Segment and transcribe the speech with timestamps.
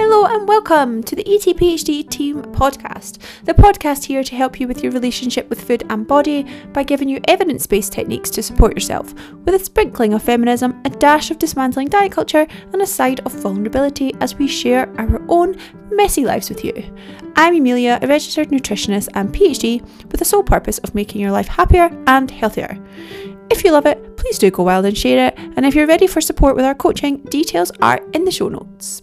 [0.00, 4.80] Hello and welcome to the ETPHD Team Podcast, the podcast here to help you with
[4.80, 9.12] your relationship with food and body by giving you evidence based techniques to support yourself,
[9.44, 13.32] with a sprinkling of feminism, a dash of dismantling diet culture, and a side of
[13.32, 15.56] vulnerability as we share our own
[15.90, 16.94] messy lives with you.
[17.34, 21.48] I'm Emilia, a registered nutritionist and PhD with the sole purpose of making your life
[21.48, 22.78] happier and healthier.
[23.50, 26.06] If you love it, please do go wild and share it, and if you're ready
[26.06, 29.02] for support with our coaching, details are in the show notes.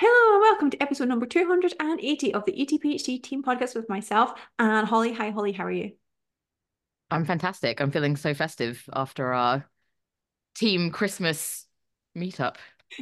[0.00, 4.86] Hello and welcome to episode number 280 of the ETPHD team podcast with myself and
[4.86, 5.12] Holly.
[5.12, 5.90] Hi, Holly, how are you?
[7.10, 7.80] I'm fantastic.
[7.80, 9.68] I'm feeling so festive after our
[10.54, 11.66] team Christmas
[12.16, 12.58] meetup.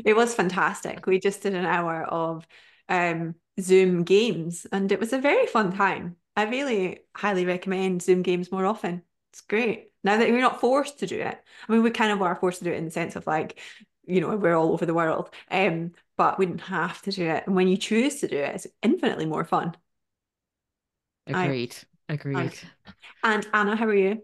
[0.07, 1.07] It was fantastic.
[1.07, 2.49] We just did an hour of
[2.89, 6.17] um, Zoom games and it was a very fun time.
[6.35, 9.03] I really highly recommend Zoom games more often.
[9.35, 9.93] It's great.
[10.03, 11.39] Now that you're not forced to do it.
[11.69, 13.61] I mean, we kind of are forced to do it in the sense of like,
[14.07, 15.29] you know, we're all over the world.
[15.51, 17.45] Um, but we didn't have to do it.
[17.47, 19.77] And when you choose to do it, it's infinitely more fun.
[21.27, 21.77] Agreed.
[22.09, 22.37] I, Agreed.
[23.25, 24.23] I, and Anna, how are you?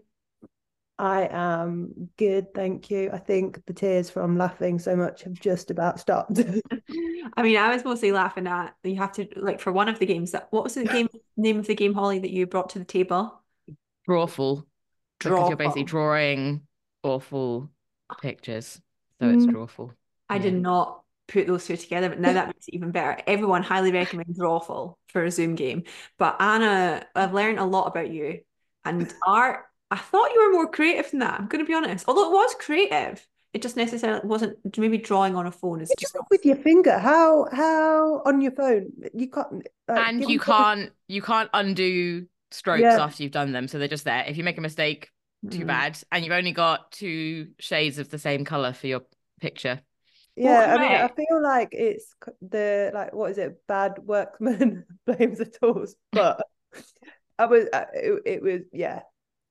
[0.99, 3.09] I am good, thank you.
[3.11, 6.39] I think the tears from laughing so much have just about stopped.
[7.35, 10.05] I mean, I was mostly laughing at you have to like for one of the
[10.05, 12.79] games that what was the game name of the game, Holly, that you brought to
[12.79, 13.41] the table?
[14.07, 14.65] Drawful.
[15.19, 15.19] Drawful.
[15.19, 16.61] Because you're basically drawing
[17.01, 17.69] awful
[18.21, 18.79] pictures.
[19.19, 19.51] So it's mm.
[19.51, 19.93] drawful.
[20.29, 20.41] I yeah.
[20.43, 21.02] did not
[21.33, 23.21] put those two together, but now that makes it even better.
[23.25, 25.83] Everyone highly recommends Drawful for a Zoom game.
[26.17, 28.39] But Anna, I've learned a lot about you
[28.85, 29.65] and art.
[29.91, 31.39] I thought you were more creative than that.
[31.39, 32.05] I'm going to be honest.
[32.07, 34.57] Although it was creative, it just necessarily wasn't.
[34.77, 36.97] Maybe drawing on a phone is just with your finger.
[36.97, 39.67] How how on your phone you can't.
[39.87, 43.03] and you can't you can't undo strokes yeah.
[43.03, 44.23] after you've done them, so they're just there.
[44.27, 45.11] If you make a mistake,
[45.51, 45.67] too mm.
[45.67, 45.99] bad.
[46.11, 49.01] And you've only got two shades of the same color for your
[49.39, 49.81] picture
[50.35, 55.37] yeah i mean i feel like it's the like what is it bad workman blames
[55.37, 56.41] the tools but
[57.37, 59.01] i was uh, it, it was yeah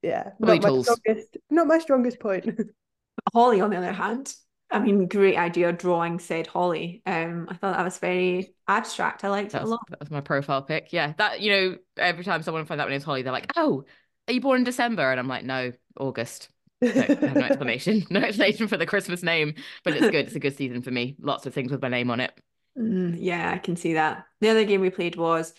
[0.03, 2.47] yeah not my strongest not my strongest point
[3.33, 4.35] holly on the other hand
[4.73, 7.03] I mean, great idea drawing said Holly.
[7.05, 9.23] Um, I thought that was very abstract.
[9.23, 9.81] I liked That's, it a lot.
[9.91, 10.95] That was my profile pic.
[10.95, 13.85] Yeah, that you know, every time someone finds out my name's Holly, they're like, "Oh,
[14.27, 16.49] are you born in December?" And I'm like, "No, August."
[16.83, 18.05] No, no explanation.
[18.11, 19.55] No explanation for the Christmas name,
[19.85, 20.27] but it's good.
[20.27, 21.17] It's a good season for me.
[21.21, 22.33] Lots of things with my name on it.
[22.79, 24.27] Mm, yeah, I can see that.
[24.41, 25.55] The other game we played was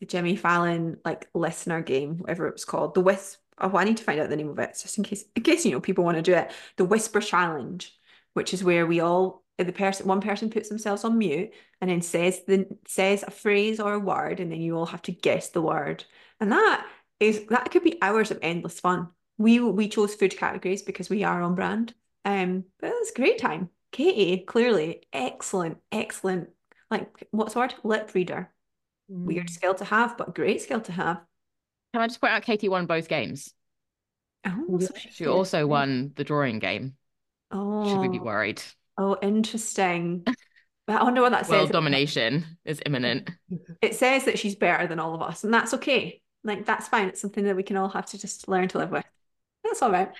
[0.00, 2.94] the Jimmy Fallon like listener game, whatever it was called.
[2.94, 3.38] The Wisp.
[3.58, 5.64] Oh, I need to find out the name of it just in case, in case
[5.64, 6.50] you know people want to do it.
[6.76, 7.92] The Whisper Challenge,
[8.34, 12.00] which is where we all the person one person puts themselves on mute and then
[12.02, 15.50] says the says a phrase or a word, and then you all have to guess
[15.50, 16.04] the word.
[16.40, 16.86] And that
[17.20, 19.08] is that could be hours of endless fun
[19.42, 21.94] we we chose food categories because we are on brand.
[22.24, 23.68] Um, but it was a great time.
[23.90, 26.50] Katie, clearly, excellent, excellent.
[26.90, 27.74] Like what's the word?
[27.82, 28.50] Lip reader.
[29.10, 29.24] Mm.
[29.24, 31.20] Weird skill to have, but great skill to have.
[31.92, 33.52] Can I just point out Katie won both games?
[34.46, 36.96] Oh, so she, she also won the drawing game.
[37.50, 38.62] Oh, should we be worried?
[38.96, 40.24] Oh, interesting.
[40.86, 41.52] But I wonder what that says.
[41.52, 43.30] World domination is imminent.
[43.80, 46.22] It says that she's better than all of us, and that's okay.
[46.44, 47.08] Like that's fine.
[47.08, 49.04] It's something that we can all have to just learn to live with.
[49.64, 50.10] That's all right.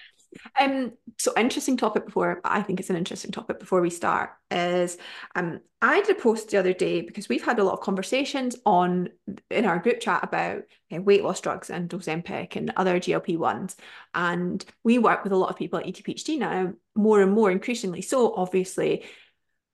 [0.59, 4.97] Um, so interesting topic before, I think it's an interesting topic before we start is
[5.35, 8.57] um I did a post the other day because we've had a lot of conversations
[8.65, 9.09] on
[9.51, 10.63] in our group chat about
[10.95, 13.77] uh, weight loss drugs and Ozempic and other GLP ones.
[14.15, 18.01] And we work with a lot of people at ETPHD now, more and more increasingly.
[18.01, 19.05] So obviously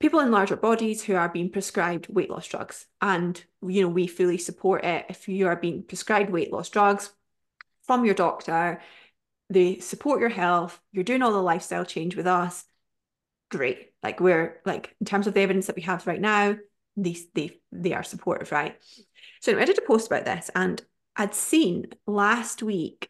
[0.01, 2.87] people in larger bodies who are being prescribed weight loss drugs.
[3.01, 5.07] And you know, we fully support it.
[5.09, 7.11] If you are being prescribed weight loss drugs
[7.83, 8.81] from your doctor,
[9.51, 12.65] they support your health, you're doing all the lifestyle change with us,
[13.51, 13.93] great.
[14.03, 16.57] Like we're like in terms of the evidence that we have right now,
[16.97, 18.77] these they they are supportive, right?
[19.41, 20.83] So anyway, I did a post about this and
[21.17, 23.09] I'd seen last week,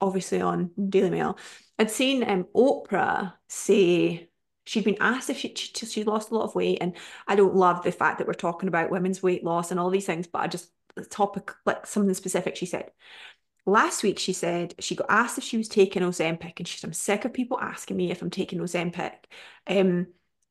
[0.00, 1.38] obviously on Daily Mail,
[1.78, 4.28] I'd seen um, Oprah say
[4.64, 6.96] she'd been asked if she, she she lost a lot of weight, and
[7.28, 10.06] I don't love the fact that we're talking about women's weight loss and all these
[10.06, 12.90] things, but I just the topic like something specific she said
[13.66, 16.88] Last week, she said she got asked if she was taking Ozempic, and she said,
[16.88, 19.12] I'm sick of people asking me if I'm taking Ozempic.
[19.66, 20.06] Um,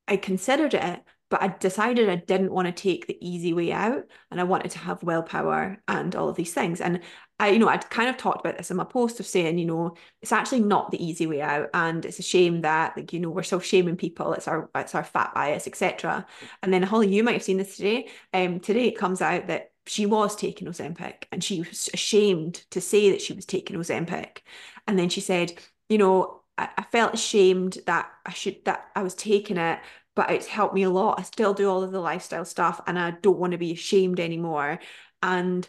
[0.06, 4.04] I considered it, but I decided I didn't want to take the easy way out
[4.30, 6.80] and I wanted to have willpower and all of these things.
[6.80, 7.00] And
[7.40, 9.64] I, you know, I'd kind of talked about this in my post of saying, you
[9.64, 11.70] know, it's actually not the easy way out.
[11.74, 14.34] And it's a shame that, like, you know, we're still shaming people.
[14.34, 16.26] It's our it's our fat bias, etc.
[16.62, 18.08] And then Holly, you might have seen this today.
[18.32, 22.80] Um, today it comes out that she was taking Ozempic and she was ashamed to
[22.80, 24.38] say that she was taking Ozempic.
[24.86, 25.52] And then she said,
[25.88, 29.78] you know, I, I felt ashamed that I should that I was taking it,
[30.14, 31.20] but it's helped me a lot.
[31.20, 34.20] I still do all of the lifestyle stuff and I don't want to be ashamed
[34.20, 34.80] anymore.
[35.22, 35.68] And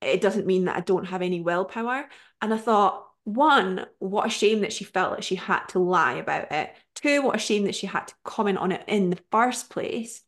[0.00, 2.08] it doesn't mean that I don't have any willpower.
[2.40, 6.14] And I thought, one, what a shame that she felt like she had to lie
[6.14, 6.74] about it.
[6.94, 10.22] Two, what a shame that she had to comment on it in the first place.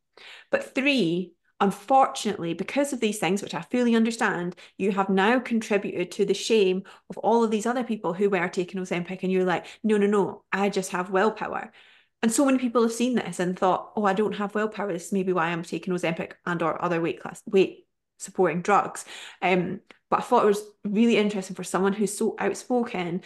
[0.51, 1.33] But three,
[1.63, 6.35] unfortunately, because of these things, which I fully understand, you have now contributed to the
[6.35, 9.97] shame of all of these other people who were taking Ozempic, and you're like, no,
[9.97, 11.73] no, no, I just have willpower.
[12.21, 14.93] And so many people have seen this and thought, oh, I don't have willpower.
[14.93, 17.87] This may be why I'm taking Ozempic and or other weight class weight
[18.19, 19.05] supporting drugs.
[19.41, 19.81] Um,
[20.11, 23.23] but I thought it was really interesting for someone who's so outspoken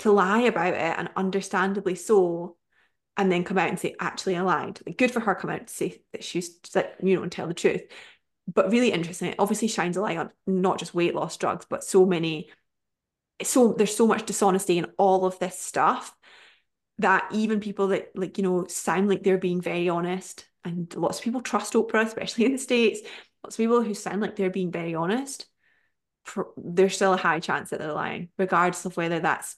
[0.00, 2.56] to lie about it and understandably so,
[3.18, 4.78] and then come out and say, actually, I lied.
[4.86, 7.48] Like, good for her come out to say that she's that, you know, and tell
[7.48, 7.82] the truth.
[8.52, 9.30] But really interesting.
[9.30, 12.48] It obviously shines a light on not just weight loss drugs, but so many,
[13.42, 16.16] so there's so much dishonesty in all of this stuff
[16.98, 21.18] that even people that like, you know, sound like they're being very honest, and lots
[21.18, 23.00] of people trust Oprah, especially in the States,
[23.44, 25.46] lots of people who sound like they're being very honest,
[26.56, 29.56] there's still a high chance that they're lying, regardless of whether that's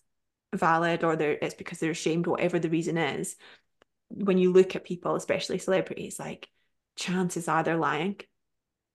[0.55, 3.37] valid or they're, it's because they're ashamed, whatever the reason is.
[4.09, 6.49] When you look at people, especially celebrities, like
[6.97, 8.17] chances are they're lying,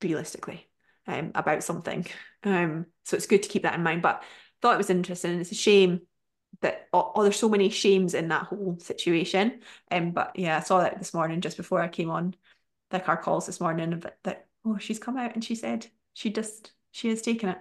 [0.03, 0.67] realistically,
[1.07, 2.05] um, about something.
[2.43, 4.01] Um, so it's good to keep that in mind.
[4.01, 4.23] But
[4.61, 5.39] thought it was interesting.
[5.39, 6.01] It's a shame
[6.61, 9.61] that oh, oh, there's so many shames in that whole situation.
[9.91, 12.35] Um, but yeah, I saw that this morning just before I came on
[12.91, 16.29] like our calls this morning that, that oh, she's come out and she said she
[16.29, 17.57] just she has taken it.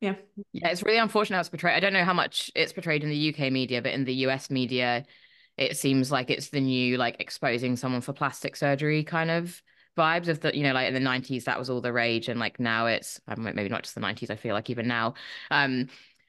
[0.00, 0.14] Yeah.
[0.52, 1.74] Yeah, it's really unfortunate how it's portrayed.
[1.76, 4.50] I don't know how much it's portrayed in the UK media, but in the US
[4.50, 5.04] media,
[5.56, 9.62] it seems like it's the new like exposing someone for plastic surgery kind of
[9.98, 12.38] vibes of the you know like in the 90s that was all the rage and
[12.40, 15.14] like now it's maybe not just the 90s i feel like even now
[15.50, 15.88] um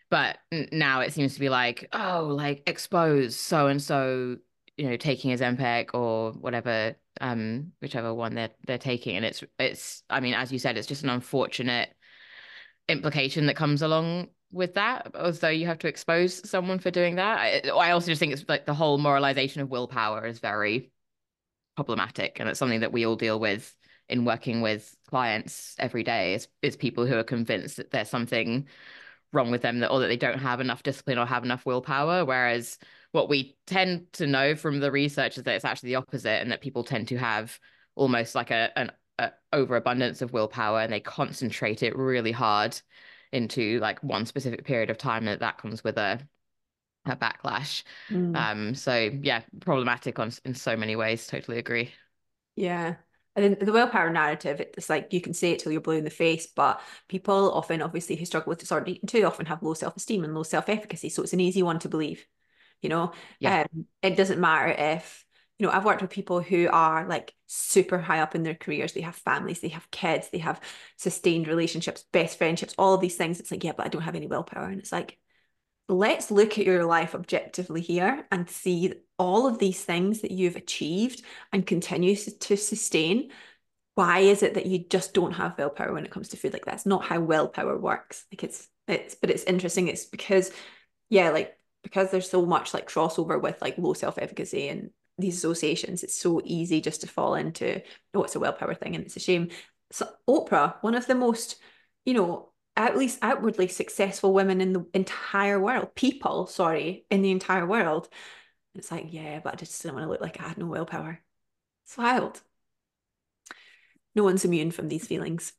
[0.10, 0.40] but
[0.72, 4.36] now it seems to be like oh like expose so and so
[4.78, 9.44] you know taking his Ozempic or whatever um whichever one they're they're taking and it's
[9.60, 11.94] it's I mean as you said it's just an unfortunate
[12.88, 17.16] implication that comes along with that as though you have to expose someone for doing
[17.16, 17.40] that.
[17.40, 20.92] I, I also just think it's like the whole moralization of willpower is very
[21.76, 23.76] problematic and it's something that we all deal with
[24.10, 28.68] in working with clients every day is, is people who are convinced that there's something
[29.32, 32.26] wrong with them that or that they don't have enough discipline or have enough willpower
[32.26, 32.78] whereas
[33.14, 36.52] what we tend to know from the research is that it's actually the opposite and
[36.52, 37.58] that people tend to have
[37.96, 42.80] almost like a an a overabundance of willpower and they concentrate it really hard
[43.32, 46.20] into like one specific period of time and that comes with a
[47.06, 48.36] a backlash mm.
[48.36, 51.92] um so yeah problematic on in so many ways totally agree
[52.56, 52.96] yeah
[53.34, 56.04] and then the willpower narrative, it's like you can say it till you're blue in
[56.04, 59.74] the face, but people often, obviously, who struggle with disordered eating too, often have low
[59.74, 61.08] self esteem and low self efficacy.
[61.08, 62.28] So it's an easy one to believe
[62.82, 63.62] you know yeah.
[63.74, 65.26] um, it doesn't matter if
[65.62, 68.94] you know i've worked with people who are like super high up in their careers.
[68.94, 70.60] They have families they have kids they have
[70.98, 73.40] sustained relationships best friendships all of these things.
[73.40, 74.70] It's like yeah but i don't have any willpower.
[74.70, 75.20] And it's like
[75.88, 80.56] let's look at your life objectively here and see all of these things that you've
[80.56, 81.22] achieved
[81.52, 83.30] and continue to sustain.
[83.96, 86.54] Why is it that you just don't have willpower when it comes to food?
[86.54, 88.26] Like that's not how willpower works.
[88.32, 89.90] Like it's it's but it's interesting.
[89.90, 90.52] It's because
[91.10, 96.04] yeah like because there's so much like crossover with like low self-efficacy and these associations,
[96.04, 97.82] it's so easy just to fall into,
[98.14, 99.50] oh, it's a willpower thing and it's a shame.
[99.92, 101.58] So Oprah, one of the most,
[102.06, 107.32] you know, at least outwardly successful women in the entire world, people, sorry, in the
[107.32, 108.08] entire world.
[108.76, 111.20] It's like, yeah, but I just didn't want to look like I had no willpower.
[111.86, 112.42] It's wild.
[114.16, 115.54] No one's immune from these feelings,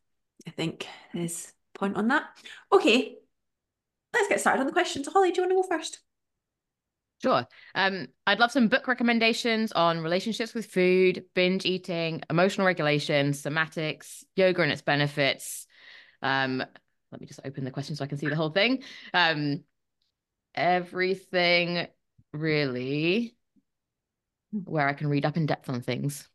[0.46, 2.24] I think is point on that.
[2.72, 3.16] Okay,
[4.14, 5.08] let's get started on the questions.
[5.08, 6.00] Holly, do you want to go first?
[7.22, 7.46] Sure.
[7.74, 14.24] Um, I'd love some book recommendations on relationships with food, binge eating, emotional regulation, somatics,
[14.34, 15.66] yoga and its benefits.
[16.20, 16.58] Um,
[17.12, 18.82] let me just open the question so I can see the whole thing.
[19.14, 19.62] Um,
[20.54, 21.86] everything
[22.32, 23.36] really
[24.52, 26.28] where I can read up in depth on things.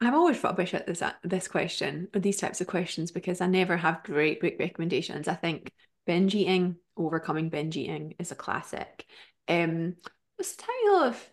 [0.00, 3.76] I'm always rubbish at this this question or these types of questions because I never
[3.76, 5.26] have great book recommendations.
[5.26, 5.70] I think
[6.06, 9.06] binge eating overcoming binge eating is a classic.
[9.48, 9.96] Um
[10.36, 11.30] what's the title of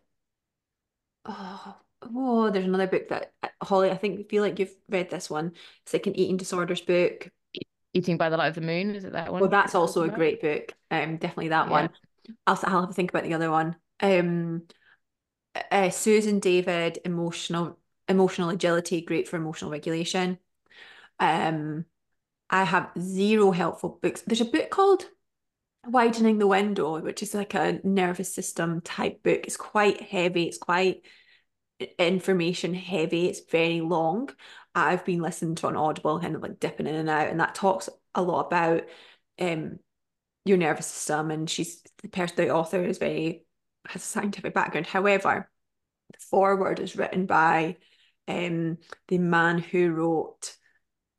[1.25, 5.29] oh oh there's another book that uh, holly i think feel like you've read this
[5.29, 5.53] one.
[5.83, 7.29] It's like an eating disorders book.
[7.93, 10.09] Eating by the light of the moon is it that one well that's also a
[10.09, 10.73] great book.
[10.91, 11.71] Um definitely that yeah.
[11.71, 11.89] one.
[12.47, 13.75] I'll, I'll have to think about the other one.
[14.01, 14.63] Um
[15.71, 17.77] uh, susan david emotional
[18.09, 20.39] emotional agility great for emotional regulation.
[21.19, 21.85] Um
[22.49, 24.21] I have zero helpful books.
[24.21, 25.05] There's a book called
[25.85, 29.41] Widening the Window, which is like a nervous system type book.
[29.45, 30.43] It's quite heavy.
[30.43, 31.03] It's quite
[31.97, 33.27] information heavy.
[33.27, 34.29] It's very long.
[34.75, 37.55] I've been listening to on Audible, kind of like dipping in and out, and that
[37.55, 38.83] talks a lot about
[39.39, 39.79] um
[40.45, 41.31] your nervous system.
[41.31, 43.45] And she's the person, the author is very
[43.87, 44.87] has a scientific background.
[44.87, 45.49] However,
[46.11, 47.77] the foreword is written by
[48.27, 50.55] um the man who wrote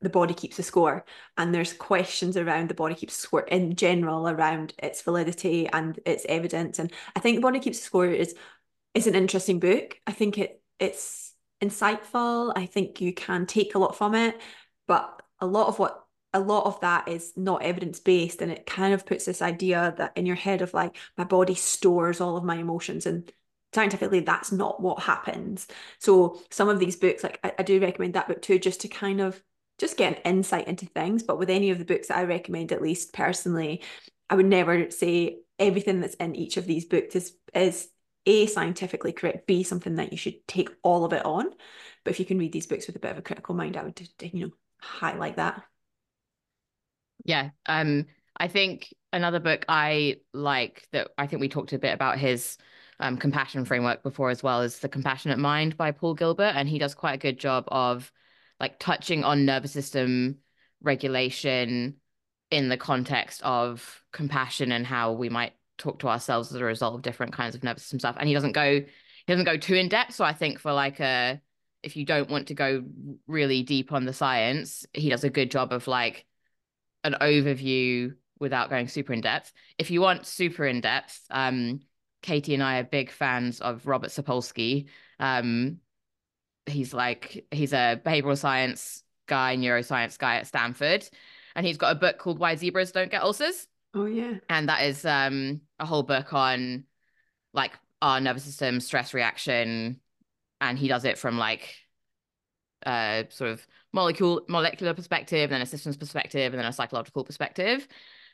[0.01, 1.05] the body keeps a score
[1.37, 6.25] and there's questions around the body keeps score in general around its validity and its
[6.29, 6.79] evidence.
[6.79, 8.35] And i think the body keeps a score is
[8.93, 9.99] is an interesting book.
[10.07, 12.53] I think it it's insightful.
[12.55, 14.39] I think you can take a lot from it
[14.87, 18.65] but a lot of what a lot of that is not evidence based and it
[18.65, 22.35] kind of puts this idea that in your head of like my body stores all
[22.35, 23.31] of my emotions and
[23.73, 25.67] scientifically that's not what happens.
[25.99, 28.87] So some of these books like I, I do recommend that book too just to
[28.89, 29.41] kind of
[29.77, 31.23] just get an insight into things.
[31.23, 33.83] But with any of the books that I recommend, at least personally,
[34.29, 37.89] I would never say everything that's in each of these books is is
[38.25, 41.49] a scientifically correct, b something that you should take all of it on.
[42.03, 43.83] But if you can read these books with a bit of a critical mind, I
[43.83, 44.51] would you know
[44.81, 45.63] highlight that.
[47.23, 48.05] Yeah, um,
[48.37, 52.57] I think another book I like that I think we talked a bit about his
[52.99, 56.79] um, compassion framework before as well is the Compassionate Mind by Paul Gilbert, and he
[56.79, 58.11] does quite a good job of
[58.59, 60.37] like touching on nervous system
[60.81, 61.95] regulation
[62.51, 66.95] in the context of compassion and how we might talk to ourselves as a result
[66.95, 68.15] of different kinds of nervous system stuff.
[68.19, 70.13] And he doesn't go he doesn't go too in depth.
[70.13, 71.41] So I think for like a
[71.83, 72.83] if you don't want to go
[73.27, 76.25] really deep on the science, he does a good job of like
[77.03, 79.53] an overview without going super in depth.
[79.77, 81.81] If you want super in depth, um,
[82.21, 84.87] Katie and I are big fans of Robert Sapolsky.
[85.19, 85.79] Um,
[86.65, 91.07] he's like he's a behavioral science guy, neuroscience guy at Stanford,
[91.55, 93.67] and he's got a book called Why Zebras Don't Get Ulcers.
[93.93, 96.85] Oh yeah, and that is um a whole book on
[97.53, 99.99] like our nervous system stress reaction,
[100.61, 101.75] and he does it from like
[102.85, 107.23] a sort of molecule molecular perspective, and then a systems perspective, and then a psychological
[107.23, 107.87] perspective.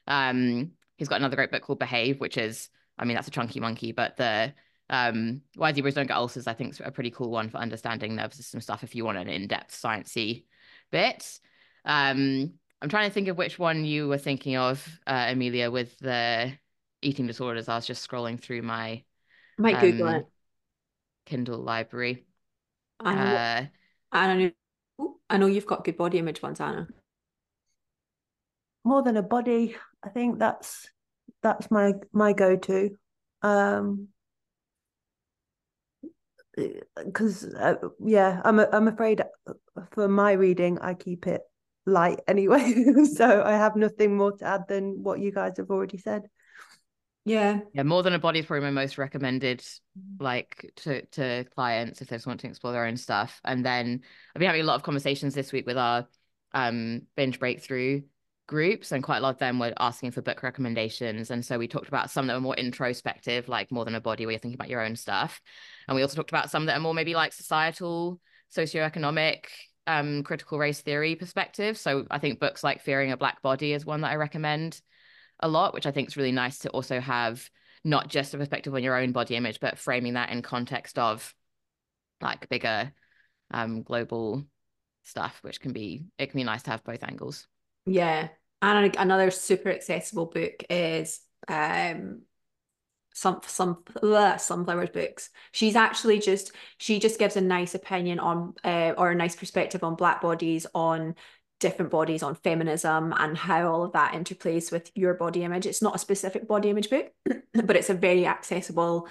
[0.07, 3.59] Um, he's got another great book called Behave, which is I mean that's a chunky
[3.59, 4.53] monkey, but the
[4.91, 8.15] um, why zebras don't get ulcers, I think, is a pretty cool one for understanding
[8.15, 10.43] nervous system stuff if you want an in-depth sciencey
[10.91, 11.39] bit.
[11.85, 15.97] Um, I'm trying to think of which one you were thinking of, uh, Emilia, with
[15.99, 16.51] the
[17.01, 17.69] eating disorders.
[17.69, 19.03] I was just scrolling through my
[19.57, 20.25] I might um, Google it.
[21.25, 22.25] Kindle library.
[22.99, 23.21] I know.
[23.21, 23.65] Uh,
[24.11, 24.51] I know.
[25.29, 26.87] I know you've got good body image ones, Anna.
[28.83, 30.89] More than a body, I think that's
[31.41, 32.97] that's my my go-to.
[33.41, 34.09] Um,
[37.05, 39.21] because uh, yeah i'm i'm afraid
[39.91, 41.41] for my reading i keep it
[41.85, 42.73] light anyway
[43.15, 46.23] so i have nothing more to add than what you guys have already said.
[47.23, 47.59] Yeah.
[47.73, 49.63] Yeah more than a body is probably my most recommended
[50.19, 53.39] like to to clients if they just want to explore their own stuff.
[53.43, 54.01] And then
[54.35, 56.07] i've been having a lot of conversations this week with our
[56.53, 58.01] um binge breakthrough
[58.47, 61.29] groups and quite a lot of them were asking for book recommendations.
[61.29, 64.25] And so we talked about some that were more introspective like more than a body
[64.25, 65.41] where you're thinking about your own stuff
[65.91, 68.21] and we also talked about some that are more maybe like societal
[68.55, 69.47] socioeconomic
[69.87, 71.77] um critical race theory perspective.
[71.77, 74.79] So i think books like fearing a black body is one that i recommend
[75.41, 77.49] a lot which i think is really nice to also have
[77.83, 81.33] not just a perspective on your own body image but framing that in context of
[82.21, 82.93] like bigger
[83.51, 84.45] um global
[85.03, 87.47] stuff which can be it can be nice to have both angles.
[87.85, 88.29] Yeah.
[88.61, 91.19] And another super accessible book is
[91.49, 92.21] um
[93.21, 95.29] some some ugh, Slumflower's books.
[95.51, 99.83] She's actually just she just gives a nice opinion on uh, or a nice perspective
[99.83, 101.13] on black bodies on
[101.59, 105.67] different bodies on feminism and how all of that interplays with your body image.
[105.67, 107.11] It's not a specific body image book
[107.53, 109.07] but it's a very accessible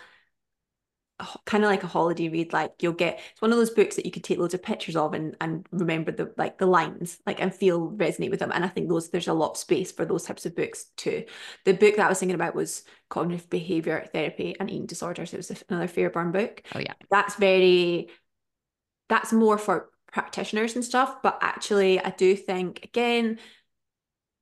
[1.44, 4.04] kind of like a holiday read like you'll get it's one of those books that
[4.04, 7.40] you could take loads of pictures of and and remember the like the lines like
[7.40, 10.04] and feel resonate with them and i think those there's a lot of space for
[10.04, 11.24] those types of books too.
[11.64, 15.34] The book that i was thinking about was cognitive behavior therapy and eating disorders.
[15.34, 16.62] It was another fairburn book.
[16.74, 16.94] Oh yeah.
[17.10, 18.08] That's very
[19.08, 23.38] that's more for practitioners and stuff but actually i do think again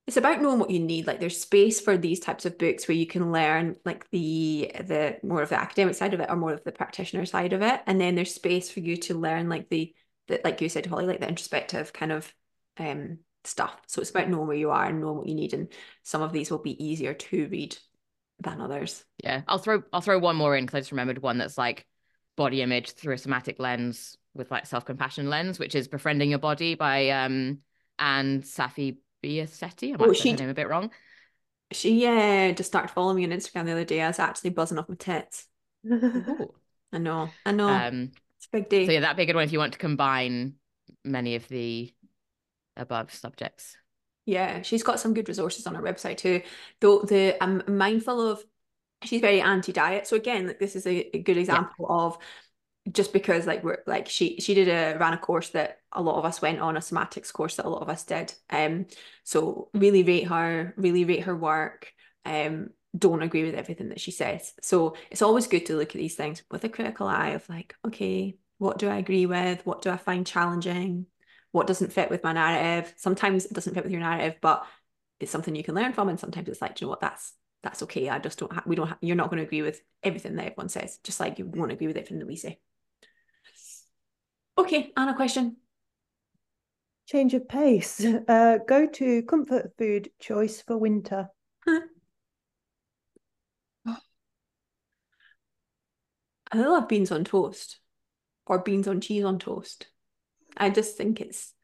[0.08, 1.06] it's about knowing what you need.
[1.06, 5.18] Like there's space for these types of books where you can learn like the the
[5.22, 7.82] more of the academic side of it or more of the practitioner side of it.
[7.86, 9.94] And then there's space for you to learn like the,
[10.26, 12.32] the like you said holly like the introspective kind of
[12.78, 13.78] um stuff.
[13.86, 15.52] So it's about knowing where you are and knowing what you need.
[15.52, 15.68] And
[16.04, 17.76] some of these will be easier to read
[18.40, 19.04] than others.
[19.22, 19.42] Yeah.
[19.46, 21.84] I'll throw i'll throw one more in because i just remembered one that's like
[22.34, 26.76] body image through a somatic lens with like self-compassion lens which is befriending your body
[26.76, 27.58] by um
[27.98, 29.94] Ann Saffi Biasetti.
[29.94, 30.90] I might oh, she, her name a bit wrong.
[31.72, 34.02] She yeah just started following me on Instagram the other day.
[34.02, 35.46] I was actually buzzing off my tits.
[35.86, 36.54] Ooh.
[36.92, 37.68] I know, I know.
[37.68, 38.86] Um, it's a big day.
[38.86, 40.54] so yeah, that'd be a good one if you want to combine
[41.04, 41.92] many of the
[42.76, 43.76] above subjects.
[44.24, 46.42] Yeah, she's got some good resources on her website too.
[46.80, 48.42] Though the I'm mindful of
[49.02, 50.06] she's very anti-diet.
[50.06, 52.18] So again, like this is a, a good example of
[52.90, 56.16] just because like we're like she she did a ran a course that a lot
[56.16, 58.32] of us went on a somatics course that a lot of us did.
[58.50, 58.86] Um
[59.24, 61.92] so really rate her, really rate her work.
[62.24, 64.54] Um don't agree with everything that she says.
[64.62, 67.74] So it's always good to look at these things with a critical eye of like,
[67.86, 69.64] okay, what do I agree with?
[69.66, 71.06] What do I find challenging?
[71.52, 72.92] What doesn't fit with my narrative?
[72.96, 74.66] Sometimes it doesn't fit with your narrative, but
[75.20, 76.08] it's something you can learn from.
[76.08, 78.08] And sometimes it's like, you know what, that's that's okay.
[78.08, 80.46] I just don't have, we don't have, you're not going to agree with everything that
[80.46, 82.60] everyone says, just like you won't agree with everything that we say.
[84.58, 85.56] Okay, Anna, question.
[87.06, 88.04] Change of pace.
[88.28, 91.30] Uh, go to comfort food choice for winter.
[91.66, 91.88] I
[96.54, 97.78] love beans on toast
[98.46, 99.86] or beans on cheese on toast.
[100.56, 101.54] I just think it's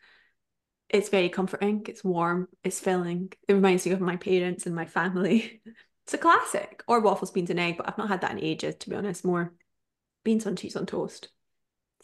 [0.90, 1.84] it's very comforting.
[1.88, 2.48] It's warm.
[2.62, 3.32] It's filling.
[3.48, 5.60] It reminds me of my parents and my family.
[6.04, 6.82] It's a classic.
[6.86, 9.24] Or waffles, beans, and egg, but I've not had that in ages, to be honest.
[9.24, 9.54] More
[10.22, 11.30] beans on cheese on toast.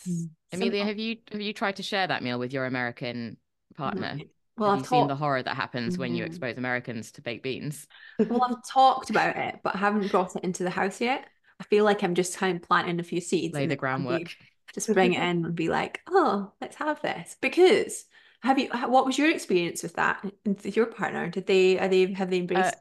[0.08, 0.30] Mm.
[0.52, 3.36] Emilia, have you have you tried to share that meal with your American
[3.76, 4.22] partner?
[4.56, 6.24] Well, have I've you seen the horror that happens when you Mhm.
[6.24, 7.86] expose Americans to baked beans?
[8.28, 11.26] well, I've talked about it, but I haven't brought it into the house yet.
[11.58, 13.54] I feel like I'm just kind of planting a few seeds.
[13.54, 14.36] Lay the then I'll be- groundwork.
[14.72, 17.36] Just bring it in and be like, oh, let's have this.
[17.40, 18.04] Because
[18.42, 18.68] have you?
[18.68, 21.28] What was your experience with that with your partner?
[21.28, 21.78] Did they?
[21.78, 22.12] Are they?
[22.12, 22.74] Have they embraced?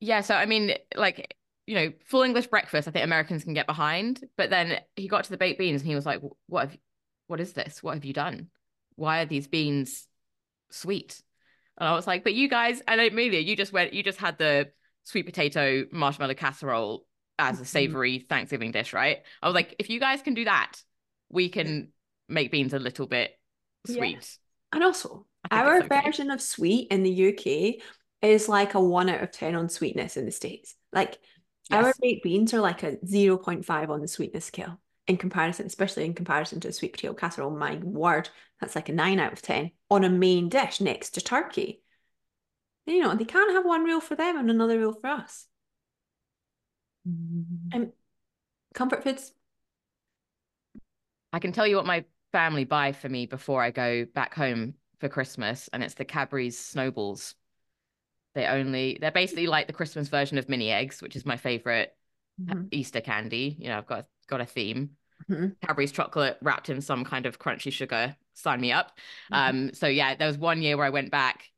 [0.00, 3.66] Yeah, so I mean, like, you know, full English breakfast, I think Americans can get
[3.66, 4.22] behind.
[4.36, 6.78] But then he got to the baked beans and he was like, What have
[7.26, 7.82] what is this?
[7.82, 8.48] What have you done?
[8.96, 10.06] Why are these beans
[10.70, 11.20] sweet?
[11.78, 14.38] And I was like, But you guys, and Emilia, you just went, you just had
[14.38, 14.70] the
[15.04, 17.06] sweet potato marshmallow casserole
[17.38, 17.66] as a Mhm.
[17.66, 19.22] savory Thanksgiving dish, right?
[19.42, 20.72] I was like, if you guys can do that,
[21.30, 21.92] we can
[22.28, 23.38] make beans a little bit
[23.88, 23.94] Yeah.
[23.94, 24.38] sweet.
[24.72, 27.82] And also, our version of sweet in the UK
[28.22, 30.74] is like a one out of 10 on sweetness in the States.
[30.92, 31.18] Like
[31.70, 31.98] our Yes.
[32.00, 36.60] baked beans are like a 0.5 on the sweetness scale in comparison, especially in comparison
[36.60, 37.50] to a sweet potato casserole.
[37.50, 38.28] My word,
[38.60, 41.82] that's like a 9 out of 10 on a main dish next to turkey.
[42.86, 45.46] You know, they can't have one rule for them and another rule for us.
[47.06, 47.92] Um,
[48.74, 49.32] comfort foods.
[51.32, 54.74] I can tell you what my family buy for me before I go back home
[55.00, 57.34] for Christmas, and it's the Cadbury's Snowballs.
[58.34, 61.96] They only they're basically like the Christmas version of mini eggs, which is my favorite
[62.38, 62.68] Mhm.
[62.70, 63.56] Easter candy.
[63.58, 64.90] You know, I've got got a theme.
[65.28, 65.56] Mhm.
[65.62, 68.16] Cadbury's chocolate wrapped in some kind of crunchy sugar.
[68.34, 68.98] Sign me up.
[69.30, 69.36] Mhm.
[69.36, 71.50] Um, so yeah, there was one year where I went back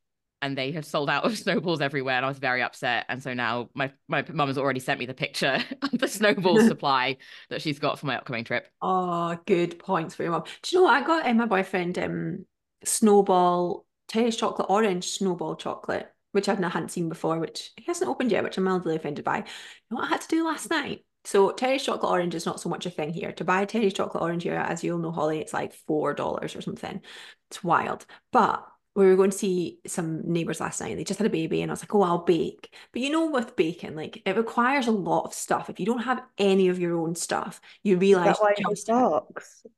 [0.42, 3.06] and they had sold out of snowballs everywhere, and I was very upset.
[3.08, 6.58] And so now my my mum has already sent me the picture of the snowball
[6.60, 7.16] supply
[7.50, 8.68] that she's got for my upcoming trip.
[8.82, 10.44] Oh, good points for your mum.
[10.62, 11.02] Do you know what?
[11.02, 12.46] I got um, my boyfriend um
[12.84, 18.08] Snowball Terry's chocolate orange Snowball chocolate, which I've not hadn't seen before, which he hasn't
[18.08, 19.38] opened yet, which I'm mildly offended by.
[19.38, 19.44] You
[19.90, 21.04] know what I had to do last night?
[21.24, 23.32] So Terry's chocolate orange is not so much a thing here.
[23.32, 26.62] To buy Terry's chocolate orange here, as you'll know, Holly, it's like four dollars or
[26.62, 27.00] something.
[27.50, 28.06] It's wild.
[28.32, 30.96] But we were going to see some neighbors last night.
[30.96, 33.30] They just had a baby, and I was like, "Oh, I'll bake." But you know,
[33.30, 35.68] with baking, like it requires a lot of stuff.
[35.68, 38.88] If you don't have any of your own stuff, you realize that why you just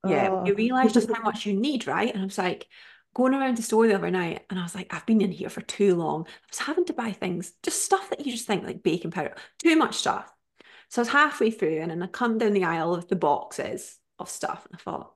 [0.04, 0.54] yeah, you Oh.
[0.54, 2.12] realize just how much you need, right?
[2.12, 2.66] And I was like
[3.14, 5.50] going around the store the other night, and I was like, I've been in here
[5.50, 6.26] for too long.
[6.26, 9.34] I was having to buy things, just stuff that you just think like baking powder,
[9.58, 10.30] too much stuff.
[10.88, 13.98] So I was halfway through, and then I come down the aisle of the boxes
[14.18, 15.12] of stuff, and I thought,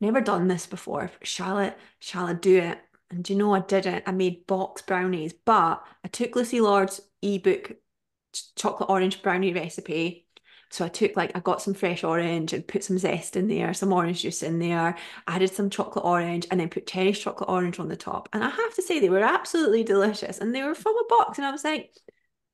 [0.00, 1.10] never done this before.
[1.22, 2.78] Shall I, shall I do it?
[3.10, 4.04] And do you know I didn't?
[4.06, 7.72] I made box brownies, but I took Lucy Lord's ebook
[8.56, 10.21] chocolate orange brownie recipe.
[10.72, 13.74] So I took like I got some fresh orange and put some zest in there,
[13.74, 14.96] some orange juice in there,
[15.28, 18.28] added some chocolate orange, and then put Terry's chocolate orange on the top.
[18.32, 21.38] And I have to say they were absolutely delicious, and they were from a box.
[21.38, 21.94] And I was like,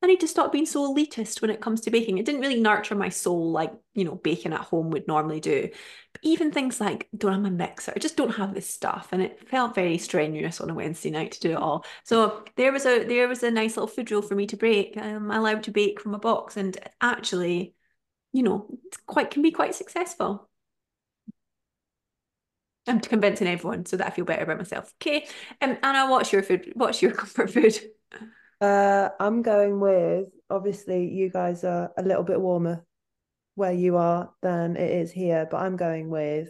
[0.03, 2.19] I need to stop being so elitist when it comes to baking.
[2.19, 5.69] It didn't really nurture my soul like, you know, baking at home would normally do.
[6.13, 9.09] But even things like don't have my mixer, I just don't have this stuff.
[9.13, 11.85] And it felt very strenuous on a Wednesday night to do it all.
[12.05, 14.97] So there was a there was a nice little food rule for me to break.
[14.97, 17.75] Um, I allowed to bake from a box and actually,
[18.33, 20.49] you know, it's quite can be quite successful.
[22.87, 24.93] I'm convincing everyone so that I feel better about myself.
[25.01, 25.27] Okay.
[25.61, 26.73] Um, Anna, what's your food?
[26.75, 27.79] What's your comfort food?
[28.61, 32.85] Uh, I'm going with obviously you guys are a little bit warmer
[33.55, 36.49] where you are than it is here, but I'm going with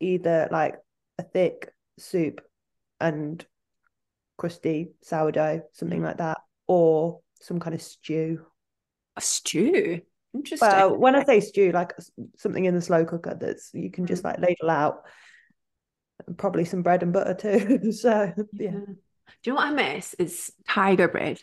[0.00, 0.76] either like
[1.18, 2.40] a thick soup
[3.00, 3.44] and
[4.38, 6.38] crusty sourdough, something like that.
[6.66, 8.44] or some kind of stew.
[9.16, 10.00] A stew.
[10.36, 10.68] Interesting.
[10.68, 11.94] Well, when I say stew, like
[12.36, 14.26] something in the slow cooker that's you can just mm.
[14.26, 15.02] like ladle out,
[16.26, 17.92] and probably some bread and butter too.
[17.92, 18.70] so yeah.
[18.70, 18.70] yeah.
[18.70, 20.14] Do you know what I miss?
[20.14, 21.40] Is tiger bread.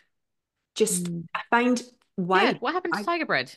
[0.75, 1.25] Just mm.
[1.35, 1.81] I find
[2.15, 2.43] why.
[2.43, 3.51] Yeah, what happened to I, tiger bread?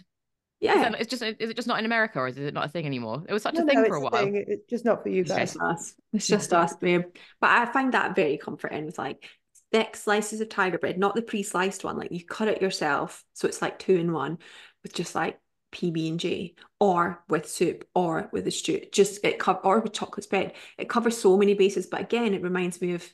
[0.60, 2.86] Yeah, it's just is it just not in America or is it not a thing
[2.86, 3.22] anymore?
[3.28, 4.12] It was such no, a thing no, for a while.
[4.12, 4.42] Thing.
[4.48, 5.38] It's just not for you guys.
[5.38, 5.94] It's just us.
[6.14, 7.02] It's just us, babe.
[7.40, 8.86] But I find that very comforting.
[8.86, 9.22] With like
[9.70, 11.98] thick slices of tiger bread, not the pre-sliced one.
[11.98, 14.38] Like you cut it yourself, so it's like two in one,
[14.86, 15.40] with just like
[15.72, 18.82] PB and J, or with soup, or with a stew.
[18.92, 20.52] Just it cover or with chocolate spread.
[20.78, 21.86] It covers so many bases.
[21.86, 23.04] But again, it reminds me of,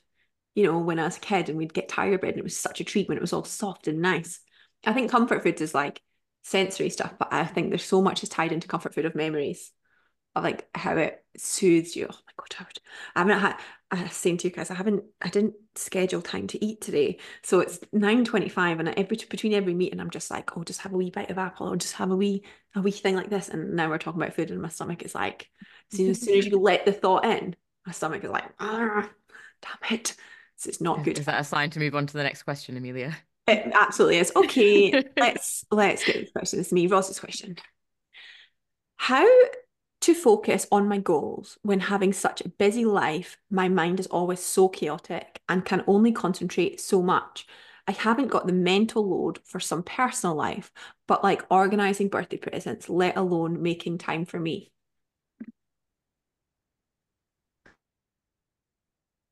[0.55, 2.57] you know, when I was a kid and we'd get tiger bread and it was
[2.57, 4.41] such a treat when it was all soft and nice.
[4.85, 6.03] I think comfort foods is like
[6.43, 9.73] sensory stuff, but I think there's so much is tied into comfort food of memories
[10.35, 12.07] of like how it soothes you.
[12.11, 12.79] Oh my god, I, would,
[13.14, 13.57] I haven't had.
[13.90, 15.05] I was saying to you guys, I haven't.
[15.21, 19.75] I didn't schedule time to eat today, so it's nine twenty-five, and every between every
[19.75, 22.11] meeting, I'm just like, oh, just have a wee bite of apple, or just have
[22.11, 23.49] a wee a wee thing like this.
[23.49, 25.51] And now we're talking about food, and my stomach is like,
[25.92, 27.55] as soon as, soon as you let the thought in,
[27.87, 29.11] my stomach is like, ah,
[29.61, 30.16] damn it,
[30.57, 31.18] so it's not good.
[31.18, 33.16] Is that a sign to move on to the next question, Emilia?
[33.47, 34.33] It absolutely is.
[34.35, 36.61] Okay, let's let's get this question.
[36.61, 37.57] This is me, Ross's question.
[38.97, 39.29] How
[40.03, 44.41] to focus on my goals when having such a busy life, my mind is always
[44.41, 47.47] so chaotic and can only concentrate so much.
[47.87, 50.73] I haven't got the mental load for some personal life,
[51.07, 54.73] but like organizing birthday presents, let alone making time for me.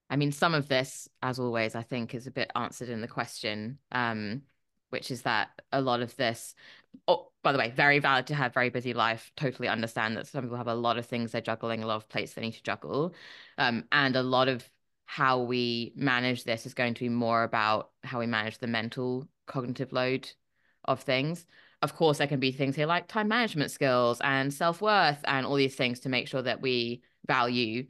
[0.08, 3.08] I mean, some of this, as always, I think is a bit answered in the
[3.08, 4.42] question, um,
[4.90, 6.54] which is that a lot of this,
[7.42, 9.32] by the way, very valid to have very busy life.
[9.36, 12.08] Totally understand that some people have a lot of things they're juggling, a lot of
[12.08, 13.14] plates they need to juggle.
[13.58, 14.68] Um, and a lot of
[15.06, 19.26] how we manage this is going to be more about how we manage the mental
[19.46, 20.30] cognitive load
[20.84, 21.46] of things.
[21.82, 25.46] Of course, there can be things here like time management skills and self worth and
[25.46, 27.86] all these things to make sure that we value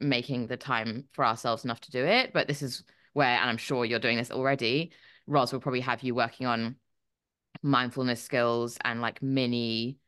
[0.00, 2.32] making the time for ourselves enough to do it.
[2.32, 4.92] But this is where, and I'm sure you're doing this already,
[5.26, 6.76] Roz will probably have you working on
[7.62, 9.98] mindfulness skills and like mini,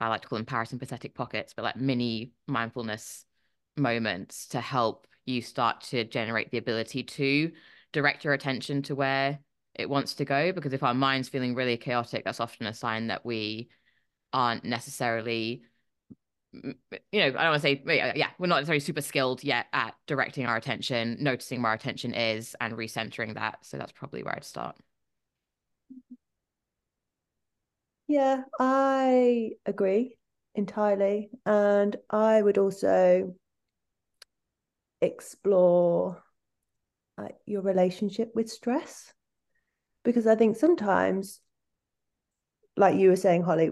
[0.00, 3.24] I like to call them parasympathetic pockets, but like mini mindfulness
[3.76, 7.52] moments to help you start to generate the ability to
[7.92, 9.38] direct your attention to where
[9.74, 10.52] it wants to go.
[10.52, 13.68] Because if our mind's feeling really chaotic, that's often a sign that we
[14.32, 15.62] aren't necessarily
[17.10, 17.82] you know, I don't want to say,
[18.14, 22.14] yeah, we're not necessarily super skilled yet at directing our attention, noticing where our attention
[22.14, 23.58] is, and recentering that.
[23.62, 24.76] So that's probably where I'd start.
[25.92, 26.14] Mm-hmm.
[28.06, 30.16] Yeah, I agree
[30.54, 31.30] entirely.
[31.44, 33.34] And I would also
[35.00, 36.22] explore
[37.18, 39.12] uh, your relationship with stress.
[40.02, 41.40] Because I think sometimes,
[42.76, 43.70] like you were saying, Holly,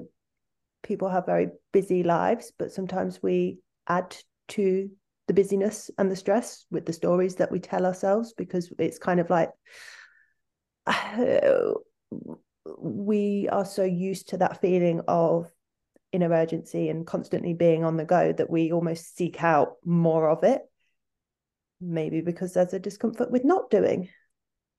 [0.83, 4.17] people have very busy lives, but sometimes we add
[4.49, 4.91] to
[5.29, 9.21] the busyness and the stress with the stories that we tell ourselves because it's kind
[9.21, 9.51] of like
[10.87, 11.73] uh,
[12.79, 15.51] we are so used to that feeling of
[16.13, 20.45] inner urgency and constantly being on the go that we almost seek out more of
[20.45, 20.61] it
[21.81, 24.09] maybe because there's a discomfort with not doing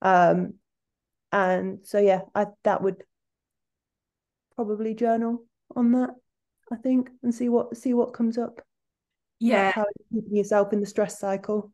[0.00, 0.54] um
[1.32, 3.02] and so yeah i that would
[4.54, 5.44] probably journal
[5.74, 6.10] on that,
[6.72, 8.60] I think, and see what see what comes up.
[9.40, 11.72] Yeah, how keeping yourself in the stress cycle.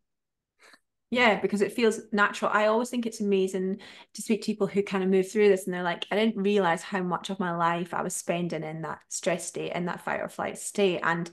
[1.11, 2.53] Yeah, because it feels natural.
[2.55, 3.81] I always think it's amazing
[4.15, 6.41] to speak to people who kind of move through this and they're like, I didn't
[6.41, 10.05] realize how much of my life I was spending in that stress state, in that
[10.05, 11.01] fight or flight state.
[11.03, 11.29] And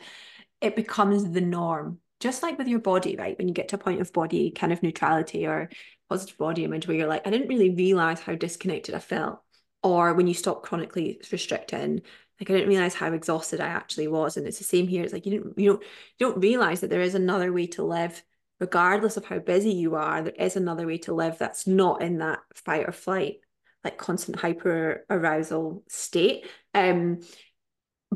[0.62, 2.00] it becomes the norm.
[2.20, 3.38] Just like with your body, right?
[3.38, 5.70] When you get to a point of body kind of neutrality or
[6.10, 9.42] positive body image where you're like, I didn't really realize how disconnected I felt.
[9.84, 12.02] Or when you stop chronically restricting,
[12.40, 14.38] like I didn't realize how exhausted I actually was.
[14.38, 15.04] And it's the same here.
[15.04, 15.84] It's like you don't you don't
[16.20, 18.24] you don't realize that there is another way to live,
[18.60, 20.24] regardless of how busy you are.
[20.24, 23.38] There is another way to live that's not in that fight or flight,
[23.84, 26.48] like constant hyper arousal state.
[26.74, 27.22] Um,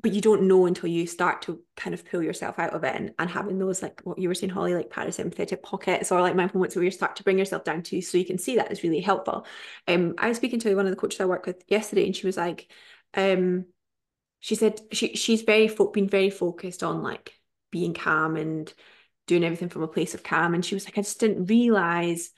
[0.02, 2.96] but you don't know until you start to kind of pull yourself out of it
[2.96, 6.36] and, and having those like what you were saying holly like parasympathetic pockets or like
[6.36, 8.72] mindful moments where you start to bring yourself down to so you can see that
[8.72, 9.46] is really helpful
[9.88, 12.26] um i was speaking to one of the coaches i work with yesterday and she
[12.26, 12.72] was like
[13.16, 13.66] um
[14.40, 17.34] she said she she's very fo- been very focused on like
[17.70, 18.74] being calm and
[19.32, 22.32] doing everything from a place of calm and she was like I just didn't realize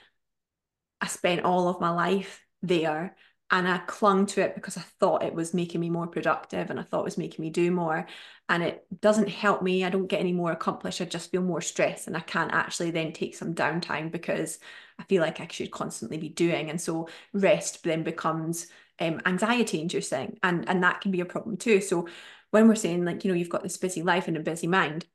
[1.01, 3.15] I spent all of my life there
[3.49, 6.79] and I clung to it because I thought it was making me more productive and
[6.79, 8.05] I thought it was making me do more.
[8.47, 9.83] And it doesn't help me.
[9.83, 11.01] I don't get any more accomplished.
[11.01, 14.59] I just feel more stressed and I can't actually then take some downtime because
[14.99, 16.69] I feel like I should constantly be doing.
[16.69, 18.67] And so rest then becomes
[18.99, 21.81] um, anxiety inducing and, and that can be a problem too.
[21.81, 22.07] So
[22.51, 25.05] when we're saying like, you know, you've got this busy life and a busy mind,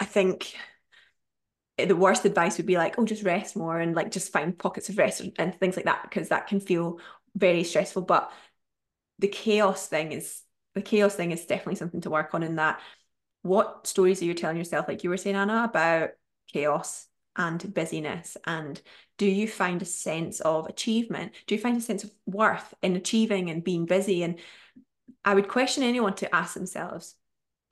[0.00, 0.54] I think
[1.78, 4.88] the worst advice would be like, oh, just rest more and like just find pockets
[4.88, 6.98] of rest and, things like that because that can feel
[7.34, 8.02] very stressful.
[8.02, 8.30] But
[9.18, 10.42] the chaos thing is
[10.74, 12.80] the chaos thing is definitely something to work on in that.
[13.42, 16.10] What stories are you telling yourself like you were saying anna about
[16.52, 17.06] chaos
[17.36, 18.36] and busyness?
[18.46, 18.80] And
[19.18, 21.32] do you find a sense of achievement?
[21.46, 24.22] Do you find a sense of worth in achieving and being busy?
[24.22, 24.38] And
[25.24, 27.14] i would question anyone to ask themselves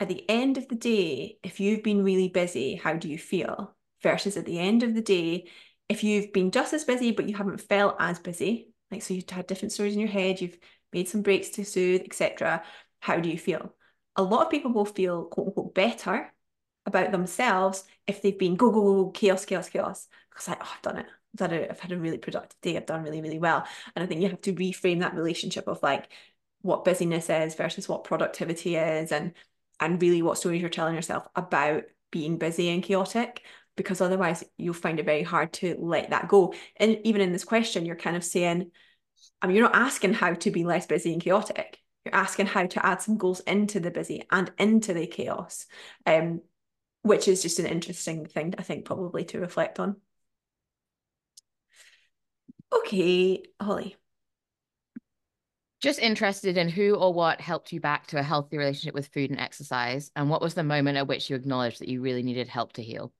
[0.00, 3.74] at the end of the day if you've been really busy how do you feel
[4.02, 5.46] versus at the end of the day,
[5.88, 9.28] if you've been just as busy, but you haven't felt as busy, like so you've
[9.28, 10.58] had different stories in your head, you've
[10.92, 12.62] made some breaks to soothe, etc.
[13.00, 13.74] How do you feel?
[14.16, 16.32] A lot of people will feel quote unquote better
[16.86, 20.08] about themselves if they've been go, go, go, chaos, chaos, chaos.
[20.30, 21.06] Because like, oh, I've done it.
[21.06, 21.70] I've done it.
[21.70, 22.76] I've had a really productive day.
[22.76, 23.64] I've done really, really well.
[23.94, 26.08] And I think you have to reframe that relationship of like
[26.62, 29.32] what busyness is versus what productivity is and
[29.80, 33.42] and really what stories you're telling yourself about being busy and chaotic
[33.76, 36.52] because otherwise you'll find it very hard to let that go.
[36.76, 38.70] And even in this question, you're kind of saying,
[39.40, 41.78] I mean, you're not asking how to be less busy and chaotic.
[42.04, 45.66] You're asking how to add some goals into the busy and into the chaos,
[46.06, 46.42] um,
[47.02, 49.96] which is just an interesting thing, I think, probably to reflect on.
[52.72, 53.96] Okay, Holly.
[55.80, 59.30] Just interested in who or what helped you back to a healthy relationship with food
[59.30, 62.48] and exercise, and what was the moment at which you acknowledged that you really needed
[62.48, 63.12] help to heal?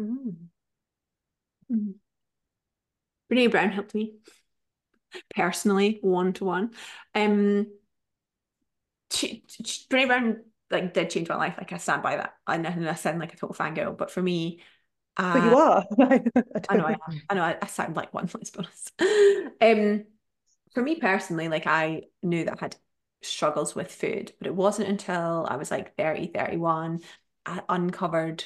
[0.00, 0.48] Mm.
[1.70, 1.94] Mm.
[3.30, 4.14] Brene Brown helped me
[5.34, 6.70] personally, one to one.
[7.14, 7.66] Um,
[9.10, 11.54] she, she, Brene Brown like did change my life.
[11.58, 12.34] Like I stand by that.
[12.46, 14.60] I, and I sound like a total fangirl, but for me,
[15.16, 15.84] uh, but you are.
[16.68, 17.22] I know I am.
[17.28, 18.28] I know I, I sound like one.
[18.34, 18.92] Let's be honest.
[19.60, 20.04] Um,
[20.74, 22.76] for me personally, like I knew that I had
[23.22, 27.00] struggles with food, but it wasn't until I was like 30, 31,
[27.46, 28.44] I uncovered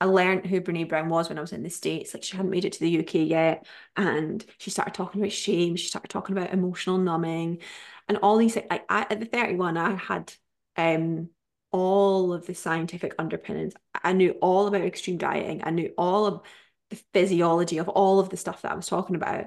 [0.00, 2.14] I learned who Brene Brown was when I was in the States.
[2.14, 3.66] Like she hadn't made it to the UK yet.
[3.96, 5.74] And she started talking about shame.
[5.74, 7.62] She started talking about emotional numbing
[8.08, 10.32] and all these like I, at the 31, I had
[10.76, 11.30] um
[11.70, 13.74] all of the scientific underpinnings.
[14.02, 15.62] I knew all about extreme dieting.
[15.64, 16.42] I knew all of
[16.90, 19.46] the physiology of all of the stuff that I was talking about.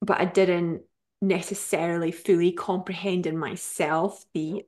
[0.00, 0.82] But I didn't
[1.20, 4.64] necessarily fully comprehend in myself the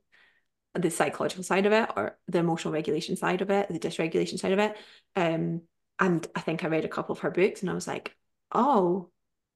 [0.73, 4.53] the psychological side of it or the emotional regulation side of it, the dysregulation side
[4.53, 4.77] of it.
[5.17, 5.63] Um,
[5.99, 8.15] and I think I read a couple of her books and I was like,
[8.53, 9.09] oh,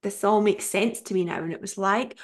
[0.03, 1.41] this all makes sense to me now.
[1.41, 2.19] And it was like,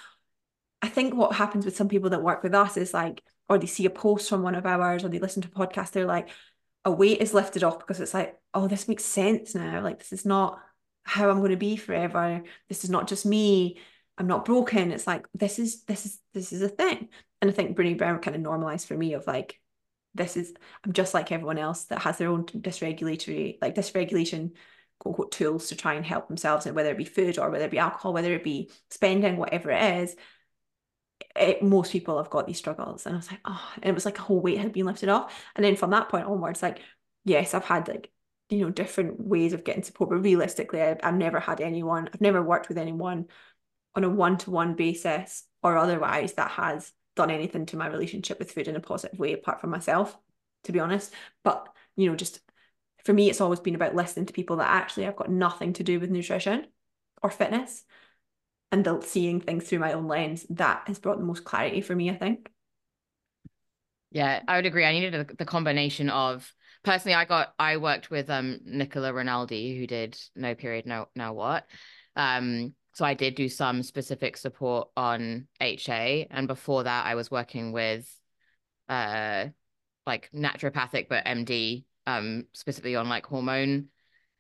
[0.81, 3.65] I think what happens with some people that work with us is like, or they
[3.65, 6.29] see a post from one of ours or they listen to a podcast, they're like,
[6.84, 9.81] a weight is lifted off because it's like, oh, this makes sense now.
[9.81, 10.60] Like, this is not
[11.03, 12.43] how I'm going to be forever.
[12.69, 13.79] This is not just me.
[14.21, 14.91] I'm not broken.
[14.91, 17.10] It's like this is this is this is a thing.
[17.41, 19.60] And I think Brene Brown kind of normalized for me of like,
[20.13, 20.53] this is
[20.84, 24.51] I'm just like everyone else that has their own dysregulatory, like dysregulation
[24.99, 27.65] quote unquote tools to try and help themselves, and whether it be food or whether
[27.65, 30.15] it be alcohol, whether it be spending, whatever it is.
[31.36, 33.07] It, most people have got these struggles.
[33.07, 35.10] And I was like, oh, and it was like a whole weight had been lifted
[35.10, 35.34] off.
[35.55, 36.81] And then from that point onwards, like,
[37.25, 38.12] yes, I've had like
[38.51, 42.19] you know different ways of getting support but realistically I, have never had anyone i've
[42.19, 43.27] never worked with anyone
[43.95, 48.67] on a one-to-one basis or otherwise that has done anything to my relationship with food
[48.67, 50.17] in a positive way apart from myself
[50.63, 51.13] to be honest.
[51.43, 52.39] But you know just
[53.04, 55.84] for me it's always been about listening to people that actually I've got nothing to
[55.84, 56.67] do with nutrition
[57.21, 57.84] or fitness
[58.71, 61.95] and the, seeing things through my own lens that has brought the most clarity for
[61.95, 62.49] me i think.
[64.12, 64.86] Yeah i would agree.
[64.86, 66.51] I needed a, the combination of
[66.84, 71.34] personally i got i worked with um nicola rinaldi who did no period no now
[71.34, 71.65] what.
[72.15, 77.32] Um so I did do some specific support on HA, and before that, I was
[77.32, 78.10] working with,
[78.89, 79.47] uh,
[80.06, 83.88] like naturopathic but MD, um, specifically on like hormone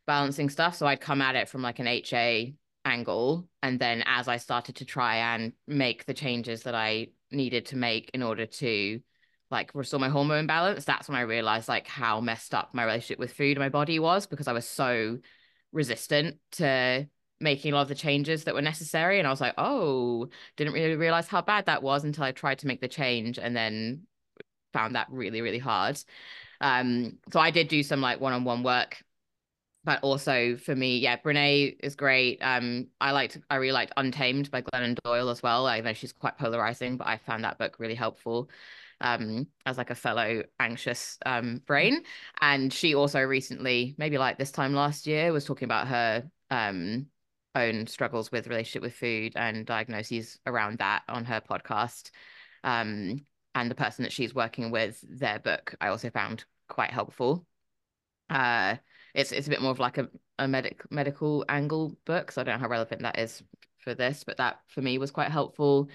[0.07, 0.75] balancing stuff.
[0.75, 4.77] So I'd come at it from like an HA angle, and then as I started
[4.77, 8.99] to try and make the changes that I needed to make in order to
[9.49, 13.19] like restore my hormone balance, that's when I realized like how messed up my relationship
[13.19, 15.19] with food and my body was because I was so
[15.73, 17.07] resistant to
[17.41, 19.19] making a lot of the changes that were necessary.
[19.19, 22.59] And I was like, oh, didn't really realize how bad that was until I tried
[22.59, 24.03] to make the change and then
[24.73, 25.99] found that really, really hard.
[26.61, 29.03] Um, so I did do some like one-on-one work
[29.83, 32.39] but also for me, yeah, Brene is great.
[32.41, 35.65] Um, I liked, I really liked Untamed by Glennon Doyle as well.
[35.65, 38.49] I know she's quite polarizing, but I found that book really helpful.
[39.03, 42.03] Um, as like a fellow anxious um brain,
[42.39, 47.07] and she also recently, maybe like this time last year, was talking about her um
[47.55, 52.11] own struggles with relationship with food and diagnoses around that on her podcast.
[52.63, 57.45] Um, and the person that she's working with, their book, I also found quite helpful.
[58.29, 58.77] Uh,
[59.13, 60.09] it's it's a bit more of like a,
[60.39, 63.43] a medic medical angle book, so I don't know how relevant that is
[63.79, 65.89] for this, but that for me was quite helpful.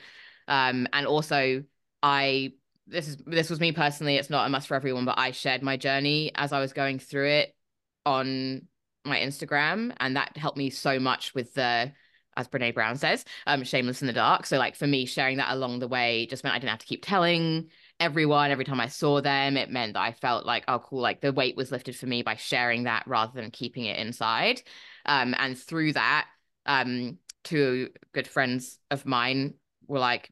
[0.48, 1.64] Um, and also
[2.02, 2.52] I
[2.86, 5.62] this is this was me personally, it's not a must for everyone, but I shared
[5.62, 7.56] my journey as I was going through it
[8.04, 8.68] on
[9.08, 11.92] my Instagram, and that helped me so much with the
[12.36, 14.46] as Brene Brown says, um, shameless in the dark.
[14.46, 16.86] So like for me, sharing that along the way just meant I didn't have to
[16.86, 19.56] keep telling everyone every time I saw them.
[19.56, 22.22] It meant that I felt like, oh, cool, like the weight was lifted for me
[22.22, 24.60] by sharing that rather than keeping it inside.
[25.06, 26.26] Um, and through that,
[26.66, 29.54] um, two good friends of mine
[29.86, 30.30] were like,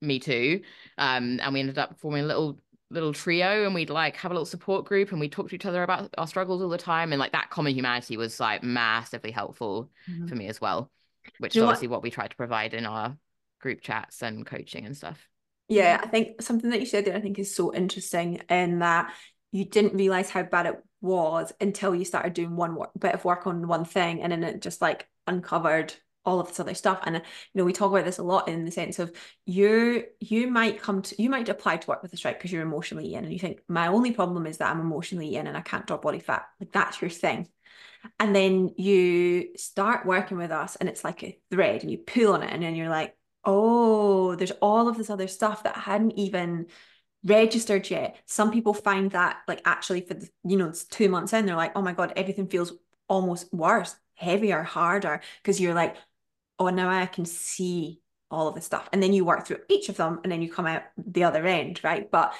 [0.00, 0.60] me too.
[0.98, 4.34] Um, and we ended up forming a little little trio and we'd like have a
[4.34, 7.12] little support group and we'd talk to each other about our struggles all the time.
[7.12, 10.26] And like that common humanity was like massively helpful mm-hmm.
[10.26, 10.90] for me as well,
[11.38, 11.98] which is obviously what?
[11.98, 13.16] what we try to provide in our
[13.60, 15.28] group chats and coaching and stuff.
[15.68, 19.12] Yeah, I think something that you said there I think is so interesting in that
[19.52, 23.24] you didn't realize how bad it was until you started doing one work, bit of
[23.24, 27.00] work on one thing and then it just like uncovered all of this other stuff
[27.04, 29.12] and uh, you know we talk about this a lot in the sense of
[29.46, 32.62] you you might come to you might apply to work with us strike because you're
[32.62, 35.60] emotionally in and you think my only problem is that i'm emotionally in and i
[35.60, 37.48] can't drop body fat like that's your thing
[38.18, 42.32] and then you start working with us and it's like a thread and you pull
[42.32, 46.12] on it and then you're like oh, there's all of this other stuff that hadn't
[46.12, 46.66] even
[47.24, 48.16] registered yet.
[48.26, 51.56] Some people find that like actually for the, you know, it's two months in, they're
[51.56, 52.72] like, oh my God, everything feels
[53.08, 55.20] almost worse, heavier, harder.
[55.44, 55.96] Cause you're like,
[56.60, 58.88] oh, now I can see all of this stuff.
[58.92, 61.44] And then you work through each of them and then you come out the other
[61.44, 62.08] end, right?
[62.08, 62.34] But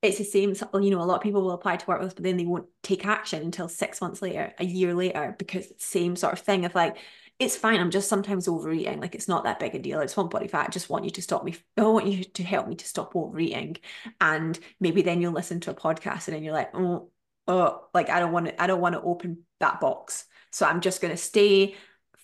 [0.00, 2.14] it's the same, you know, a lot of people will apply to work with us,
[2.14, 5.84] but then they won't take action until six months later, a year later, because it's
[5.84, 6.96] the same sort of thing of like,
[7.38, 7.80] it's fine.
[7.80, 9.00] I'm just sometimes overeating.
[9.00, 10.00] Like it's not that big a deal.
[10.00, 10.68] It's one body fat.
[10.68, 11.56] I just want you to stop me.
[11.76, 13.76] I want you to help me to stop overeating.
[14.20, 17.10] And maybe then you'll listen to a podcast and then you're like, oh,
[17.46, 20.24] oh, like I don't want to, I don't want to open that box.
[20.50, 21.74] So I'm just gonna stay,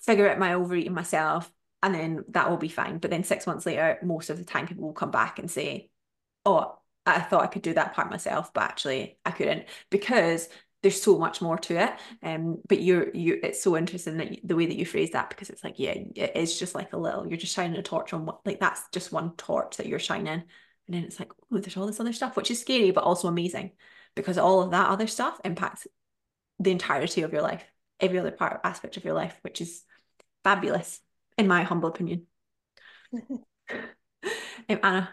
[0.03, 1.51] figure out my overeating myself,
[1.83, 2.99] and then that will be fine.
[2.99, 5.91] But then six months later, most of the time people will come back and say,
[6.45, 10.49] Oh, I thought I could do that part myself, but actually I couldn't because
[10.83, 14.39] there's so much more to it um but you're you it's so interesting that you,
[14.45, 16.99] the way that you phrase that because it's like yeah it is just like a
[16.99, 19.99] little you're just shining a torch on what like that's just one torch that you're
[19.99, 20.43] shining and
[20.89, 23.71] then it's like oh there's all this other stuff which is scary but also amazing
[24.15, 25.87] because all of that other stuff impacts
[26.59, 27.65] the entirety of your life
[28.01, 29.85] every other part aspect of your life which is
[30.45, 31.01] fabulous
[31.39, 32.27] in my humble opinion
[34.69, 35.11] um, Anna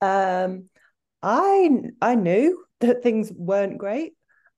[0.00, 0.68] um
[1.22, 4.14] I I knew that things weren't great.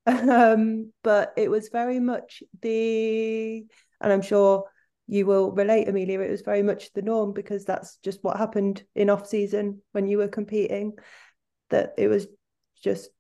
[0.07, 3.65] Um, but it was very much the,
[4.01, 4.65] and I'm sure
[5.07, 8.83] you will relate, Emilia, it was very much the norm because that's just what happened
[8.95, 10.93] in off season when you were competing,
[11.71, 12.27] that it was
[12.83, 13.11] just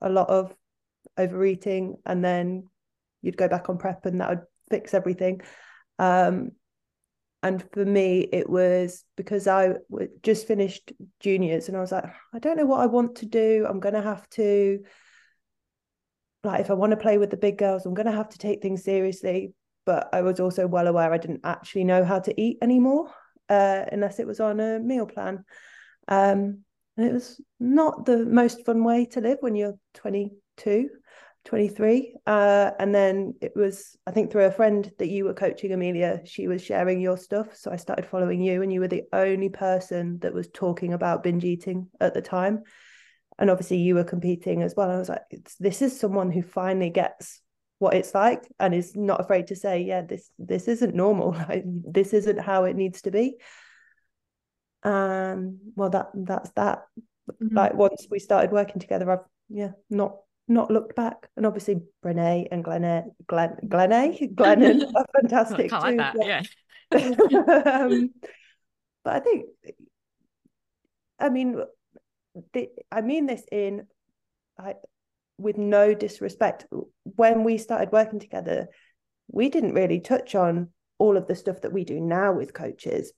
[0.00, 0.54] a lot of
[1.16, 2.68] overeating and then
[3.22, 4.42] you'd go back on prep and that would
[4.74, 5.40] fix everything.
[5.98, 6.52] Um,
[7.42, 9.74] and for me, it was because I
[10.22, 13.66] just finished juniors and I was like, I don't know what I want to do.
[13.68, 14.80] I'm going to have to,
[16.42, 18.38] like, if I want to play with the big girls, I'm going to have to
[18.38, 19.52] take things seriously.
[19.84, 23.10] But I was also well aware I didn't actually know how to eat anymore
[23.50, 25.44] uh, unless it was on a meal plan.
[26.08, 26.64] Um,
[26.96, 30.88] and it was not the most fun way to live when you're 22.
[31.44, 35.72] 23 uh, and then it was i think through a friend that you were coaching
[35.72, 37.54] Emilia she was sharing your stuff.
[37.54, 41.22] So i started following you and you were the only person that was talking about
[41.22, 42.62] binge eating at the time.
[43.38, 44.90] And obviously you were competing as well.
[44.90, 45.22] I was like
[45.60, 47.40] this is someone who finally gets
[47.78, 51.36] what it's like and is not afraid to say yeah this this isn't normal.
[51.64, 53.36] This isn't how it needs to be
[54.82, 56.84] and well that that's that.
[57.30, 57.56] Mm-hmm.
[57.56, 60.16] like once we started working together i've yeah not
[60.48, 61.28] not looked back.
[61.36, 65.76] And obviously Brene and Glenn Glenn Glenne Glennon are fantastic too.
[65.76, 66.42] Like that, yeah.
[66.92, 68.10] um,
[69.04, 69.46] but I think
[71.18, 71.62] I mean
[72.52, 73.86] the, I mean this in
[74.58, 74.74] I
[75.38, 76.66] with no disrespect.
[77.02, 78.68] When we started working together,
[79.28, 80.68] we didn't really touch on
[80.98, 83.12] all of the stuff that we do now with coaches.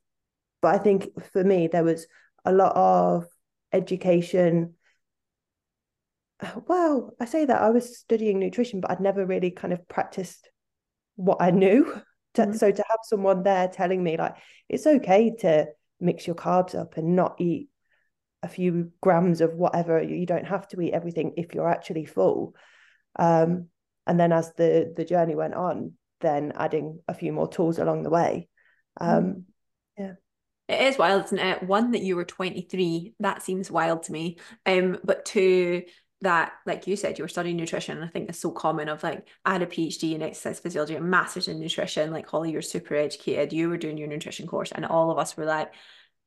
[0.63, 2.07] But I think for me, there was
[2.45, 3.27] a lot of
[3.73, 4.75] education
[6.67, 10.51] well, I say that I was studying nutrition, but I'd never really kind of practiced
[11.17, 12.01] what I knew.
[12.37, 12.53] Mm-hmm.
[12.53, 14.35] So to have someone there telling me like
[14.69, 15.69] it's okay to
[16.01, 17.71] mix your carbs up and not eat
[18.43, 22.55] a few grams of whatever, you don't have to eat everything if you're actually full.
[23.19, 23.69] Um,
[24.07, 28.03] and then as the the journey went on, then adding a few more tools along
[28.03, 28.49] the way.
[29.01, 30.03] Um, mm-hmm.
[30.03, 30.13] yeah.
[30.69, 31.63] It is wild, isn't it?
[31.63, 34.39] One that you were 23, that seems wild to me.
[34.65, 35.85] Um, but two,
[36.23, 39.27] that like you said you were studying nutrition i think it's so common of like
[39.45, 42.95] i had a phd in exercise physiology a master's in nutrition like holly you're super
[42.95, 45.73] educated you were doing your nutrition course and all of us were like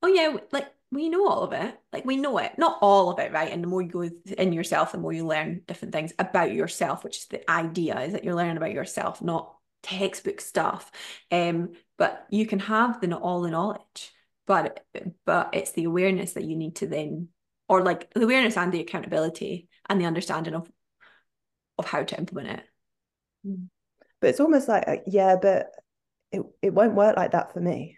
[0.03, 3.19] oh yeah like we know all of it like we know it not all of
[3.19, 3.51] it right?
[3.51, 7.03] And the more you go in yourself the more you learn different things about yourself
[7.03, 10.91] which is the idea is that you're learning about yourself not textbook stuff
[11.31, 14.11] um but you can have the not all the knowledge
[14.45, 14.85] but
[15.25, 17.29] but it's the awareness that you need to then
[17.69, 20.71] or like the awareness and the accountability and the understanding of
[21.77, 22.65] of how to implement it.
[23.47, 23.67] Mm.
[24.21, 25.67] But it's almost like, uh, yeah, but
[26.31, 27.97] it, it won't work like that for me.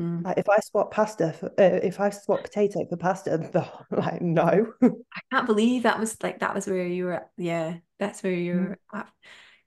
[0.00, 0.24] Mm.
[0.24, 3.50] Like if I swap pasta, for, uh, if I swap potato for pasta,
[3.90, 4.72] like no.
[4.82, 7.14] I can't believe that was like that was where you were.
[7.14, 7.30] At.
[7.36, 8.98] Yeah, that's where you were mm.
[8.98, 9.08] at.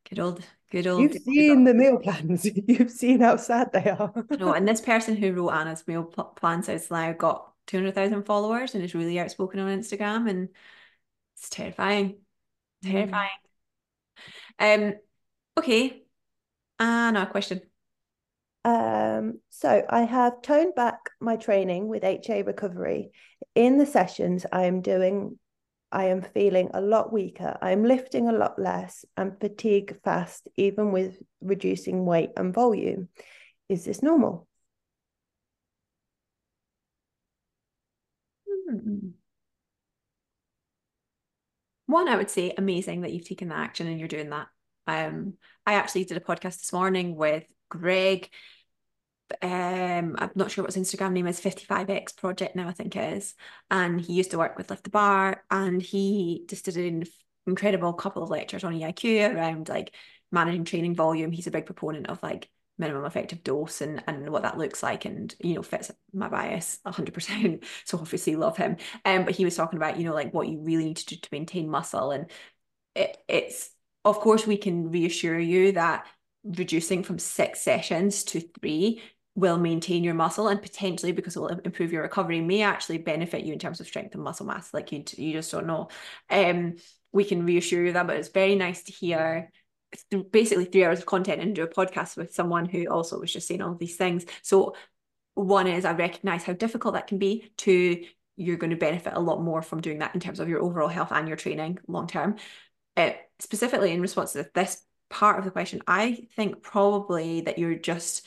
[0.10, 1.02] Good old, good old.
[1.02, 2.46] You've seen the meal plans.
[2.68, 4.14] You've seen how sad they are.
[4.40, 8.24] no, and this person who wrote Anna's meal plans has now got two hundred thousand
[8.24, 10.50] followers and is really outspoken on Instagram and
[11.38, 12.18] it's terrifying.
[12.84, 12.92] Mm.
[12.92, 13.30] Terrifying.
[14.60, 14.90] Mm.
[14.90, 14.94] Um,
[15.58, 16.04] okay.
[16.80, 17.62] Anna, a question.
[18.64, 23.12] Um, so I have toned back my training with HA recovery.
[23.54, 25.38] In the sessions I am doing,
[25.92, 27.58] I am feeling a lot weaker.
[27.62, 33.10] I'm lifting a lot less and fatigue fast, even with reducing weight and volume.
[33.70, 34.48] Is this normal?
[41.88, 44.48] One, I would say amazing that you've taken that action and you're doing that.
[44.88, 45.34] Um,
[45.66, 48.30] I actually did a podcast this morning with Greg.
[49.42, 53.14] Um, I'm not sure what his Instagram name is, 55X Project now, I think it
[53.18, 53.34] is.
[53.72, 57.04] And he used to work with Lift the Bar and he just did an
[57.48, 59.94] incredible couple of lectures on EIQ around like
[60.32, 61.32] managing training volume.
[61.32, 65.06] He's a big proponent of like minimum effective dose and and what that looks like
[65.06, 68.78] and you know fits my bias 100% so obviously love him.
[69.06, 71.16] Um but he was talking about you know like what you really need to do
[71.16, 72.30] to maintain muscle and
[72.96, 73.72] it, it's
[74.04, 76.06] of course we can reassure you that
[76.44, 79.02] reducing from six sessions to three
[79.36, 83.44] will maintain your muscle and potentially because it will improve your recovery may actually benefit
[83.44, 84.74] you in terms of strength and muscle mass.
[84.74, 85.90] Like you you just don't know.
[86.30, 86.76] Um
[87.12, 89.52] we can reassure you that but it's very nice to hear
[90.32, 93.48] basically three hours of content and do a podcast with someone who also was just
[93.48, 94.26] saying all these things.
[94.42, 94.76] So
[95.36, 97.52] one is I recognize how difficult that can be.
[97.58, 98.04] Two,
[98.38, 100.88] you're going to benefit a lot more from doing that in terms of your overall
[100.88, 102.36] health and your training long term.
[102.98, 107.76] Uh, specifically in response to this part of the question, I think probably that you're
[107.76, 108.26] just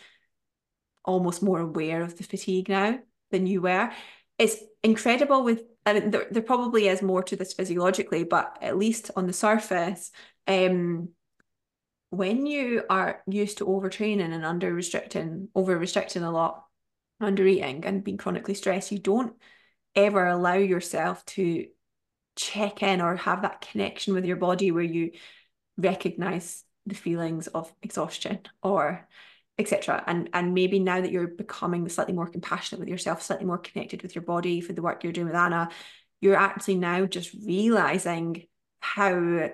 [1.05, 2.99] almost more aware of the fatigue now
[3.31, 3.91] than you were.
[4.39, 8.77] It's incredible with I mean there, there probably is more to this physiologically, but at
[8.77, 10.11] least on the surface,
[10.47, 11.09] um,
[12.11, 16.65] when you are used to overtraining and under restricting, over restricting a lot,
[17.21, 19.35] under eating and being chronically stressed, you don't
[19.95, 21.67] ever allow yourself to
[22.37, 25.11] check in or have that connection with your body where you
[25.77, 29.07] recognize the feelings of exhaustion or
[29.59, 33.59] etc and and maybe now that you're becoming slightly more compassionate with yourself slightly more
[33.59, 35.69] connected with your body for the work you're doing with anna
[36.21, 38.45] you're actually now just realizing
[38.81, 39.51] how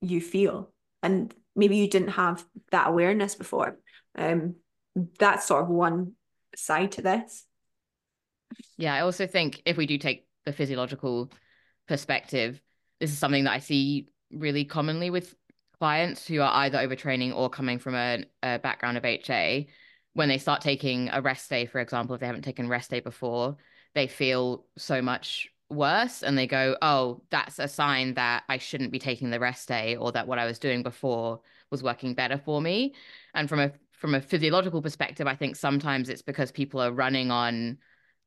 [0.00, 0.72] you feel.
[1.02, 3.78] And maybe you didn't have that awareness before.
[4.16, 4.54] Um,
[5.18, 6.12] that's sort of one
[6.56, 7.44] side to this.
[8.78, 11.30] Yeah, I also think if we do take the physiological
[11.86, 12.62] perspective,
[13.00, 15.34] this is something that I see really commonly with
[15.78, 19.66] clients who are either overtraining or coming from a, a background of HA.
[20.14, 23.00] When they start taking a rest day, for example, if they haven't taken rest day
[23.00, 23.56] before,
[23.94, 28.92] they feel so much worse and they go, oh, that's a sign that I shouldn't
[28.92, 31.40] be taking the rest day or that what I was doing before
[31.70, 32.94] was working better for me.
[33.34, 37.30] And from a from a physiological perspective, I think sometimes it's because people are running
[37.30, 37.78] on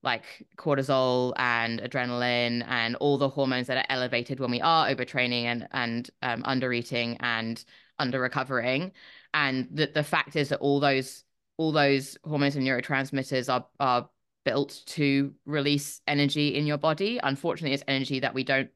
[0.03, 5.43] like cortisol and adrenaline and all the hormones that are elevated when we are overtraining
[5.43, 7.63] and and um, under eating and
[7.99, 8.91] under recovering.
[9.33, 11.23] And the the fact is that all those
[11.57, 14.09] all those hormones and neurotransmitters are are
[14.43, 17.19] built to release energy in your body.
[17.21, 18.69] Unfortunately, it's energy that we don't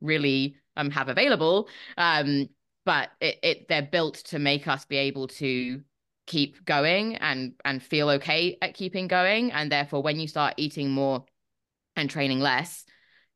[0.00, 1.68] really um, have available.
[1.96, 2.48] Um,
[2.84, 5.80] but it, it they're built to make us be able to
[6.26, 9.52] keep going and and feel okay at keeping going.
[9.52, 11.24] And therefore, when you start eating more
[11.96, 12.84] and training less,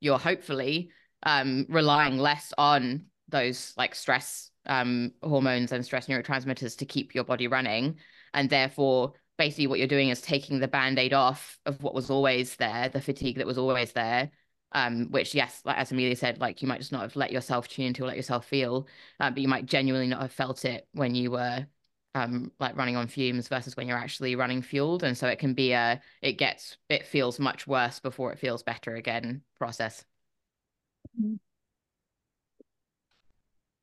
[0.01, 0.91] you're hopefully
[1.23, 7.25] um, relying less on those like stress um, hormones and stress neurotransmitters to keep your
[7.25, 7.97] body running.
[8.35, 12.11] And therefore, basically, what you're doing is taking the band aid off of what was
[12.11, 14.31] always there, the fatigue that was always there.
[14.73, 17.69] Um, which, yes, like as Emilia said, like you might just not have let yourself
[17.69, 18.87] tune into or let yourself feel,
[19.19, 21.67] uh, but you might genuinely not have felt it when you were
[22.15, 25.03] um like running on fumes versus when you're actually running fueled.
[25.05, 28.63] And so it can be a it gets it feels much worse before it feels
[28.63, 30.05] better again process.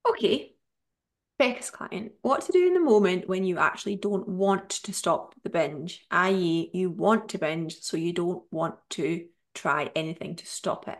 [0.05, 0.54] Okay
[1.37, 5.35] Becca's client, what to do in the moment when you actually don't want to stop
[5.43, 10.45] the binge, i.e., you want to binge, so you don't want to try anything to
[10.45, 10.97] stop it.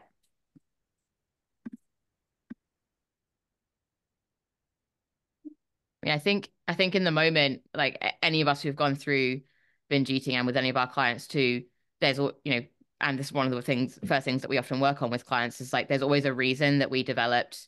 [6.08, 9.42] I think I think in the moment, like any of us who've gone through
[9.90, 11.64] binge eating and with any of our clients too,
[12.02, 12.66] there's all you know,
[13.02, 15.26] and this is one of the things, first things that we often work on with
[15.26, 17.68] clients is like there's always a reason that we developed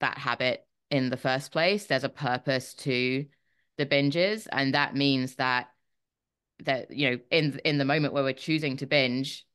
[0.00, 1.86] that habit in the first place.
[1.86, 3.26] There's a purpose to
[3.76, 5.68] the binges, and that means that
[6.64, 9.46] that you know in in the moment where we're choosing to binge,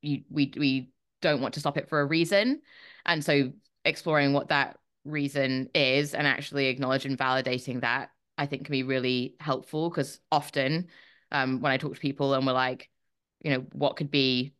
[0.00, 2.62] you, we we don't want to stop it for a reason,
[3.06, 3.52] and so
[3.84, 8.82] exploring what that reason is and actually acknowledging and validating that I think can be
[8.82, 10.88] really helpful because often
[11.32, 12.90] um, when I talk to people and we're like,
[13.40, 14.54] you know, what could be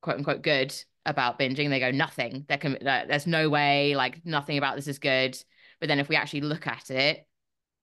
[0.00, 0.74] quote unquote good
[1.06, 2.44] about binging, they go nothing.
[2.48, 5.36] There can there's no way, like nothing about this is good.
[5.80, 7.26] But then if we actually look at it,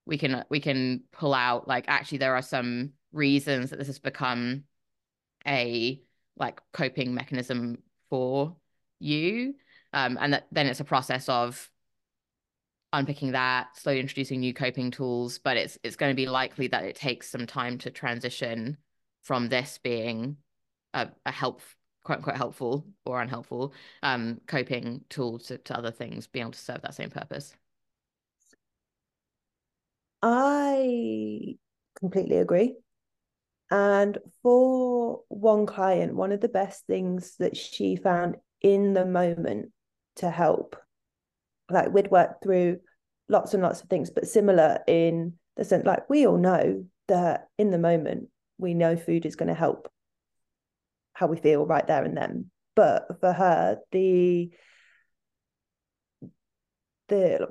[0.05, 3.99] we can we can pull out like actually there are some reasons that this has
[3.99, 4.63] become
[5.45, 6.01] a
[6.37, 7.77] like coping mechanism
[8.09, 8.55] for
[8.99, 9.55] you.
[9.93, 11.69] Um, and that then it's a process of
[12.93, 16.85] unpicking that, slowly introducing new coping tools, but it's it's going to be likely that
[16.85, 18.77] it takes some time to transition
[19.23, 20.37] from this being
[20.93, 21.61] a, a help
[22.03, 23.73] quote unquote helpful or unhelpful
[24.03, 27.55] um, coping tool to, to other things being able to serve that same purpose.
[30.21, 31.55] I
[31.99, 32.75] completely agree.
[33.71, 39.71] And for one client, one of the best things that she found in the moment
[40.17, 40.75] to help
[41.69, 42.79] like we'd worked through
[43.29, 47.47] lots and lots of things, but similar in the sense like we all know that
[47.57, 48.27] in the moment
[48.57, 49.89] we know food is going to help
[51.21, 52.49] how we feel right there and then.
[52.75, 54.49] But for her, the
[57.07, 57.47] the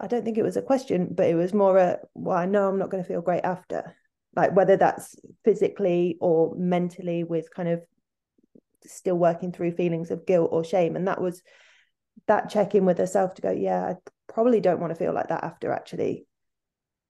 [0.00, 2.68] I don't think it was a question, but it was more a well, I know
[2.68, 3.96] I'm not going to feel great after,
[4.34, 5.14] like whether that's
[5.44, 7.82] physically or mentally with kind of
[8.84, 11.42] still working through feelings of guilt or shame, and that was
[12.26, 13.94] that check in with herself to go, yeah, I
[14.32, 16.26] probably don't want to feel like that after actually.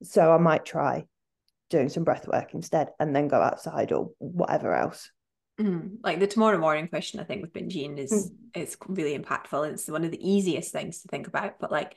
[0.02, 1.06] So I might try
[1.70, 5.10] doing some breath work instead and then go outside or whatever else.
[5.60, 5.98] Mm.
[6.02, 8.60] Like the tomorrow morning question, I think with binging is mm.
[8.62, 9.70] is really impactful.
[9.70, 11.94] It's one of the easiest things to think about, but like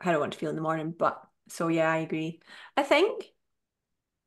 [0.00, 0.94] how do I want to feel in the morning?
[0.96, 2.40] But so yeah, I agree.
[2.76, 3.26] I think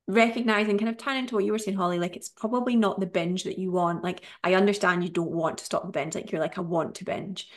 [0.08, 3.08] recognizing kind of tying into what you were saying holly like it's probably not the
[3.08, 6.32] binge that you want like i understand you don't want to stop the binge like
[6.32, 7.50] you're like i want to binge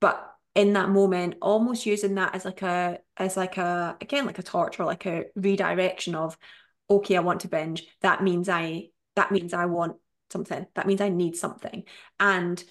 [0.00, 4.38] but in that moment almost using that as like a as like a again like
[4.38, 6.38] a torch or like a redirection of
[6.88, 9.96] okay i want to binge that means i that means i want
[10.30, 11.84] something that means i need something
[12.20, 12.64] and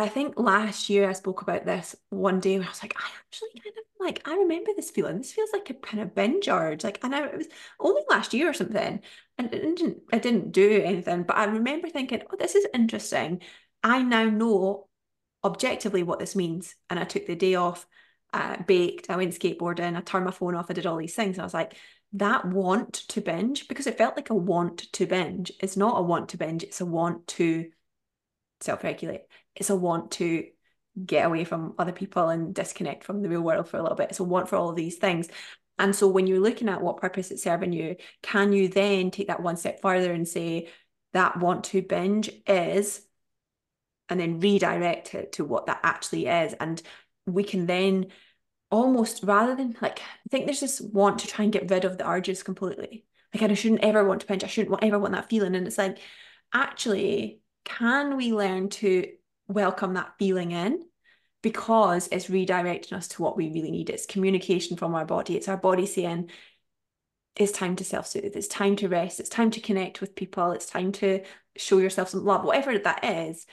[0.00, 3.06] I think last year I spoke about this one day where I was like, I
[3.26, 5.18] actually kind of like, I remember this feeling.
[5.18, 6.84] This feels like a kind of binge urge.
[6.84, 7.48] Like, and I, it was
[7.78, 9.00] only last year or something.
[9.36, 13.42] And I didn't, I didn't do anything, but I remember thinking, oh, this is interesting.
[13.82, 14.88] I now know
[15.44, 16.74] objectively what this means.
[16.88, 17.86] And I took the day off,
[18.32, 21.36] uh, baked, I went skateboarding, I turned my phone off, I did all these things.
[21.36, 21.76] And I was like,
[22.14, 25.52] that want to binge, because it felt like a want to binge.
[25.60, 27.70] It's not a want to binge, it's a want to
[28.60, 29.22] self regulate.
[29.54, 30.46] It's a want to
[31.06, 34.10] get away from other people and disconnect from the real world for a little bit.
[34.10, 35.28] It's a want for all of these things.
[35.78, 39.28] And so when you're looking at what purpose it's serving you, can you then take
[39.28, 40.68] that one step further and say
[41.12, 43.00] that want to binge is
[44.08, 46.52] and then redirect it to what that actually is.
[46.54, 46.82] And
[47.26, 48.08] we can then
[48.70, 51.98] almost rather than like I think there's this want to try and get rid of
[51.98, 53.04] the urges completely.
[53.34, 54.44] Like I shouldn't ever want to pinch.
[54.44, 55.54] I shouldn't ever want that feeling.
[55.54, 55.98] And it's like,
[56.52, 59.06] actually, can we learn to
[59.46, 60.84] welcome that feeling in?
[61.42, 63.88] Because it's redirecting us to what we really need.
[63.88, 65.36] It's communication from our body.
[65.36, 66.30] It's our body saying,
[67.36, 68.34] it's time to self-soothe.
[68.34, 69.20] It's time to rest.
[69.20, 70.50] It's time to connect with people.
[70.50, 71.22] It's time to
[71.56, 73.46] show yourself some love, whatever that is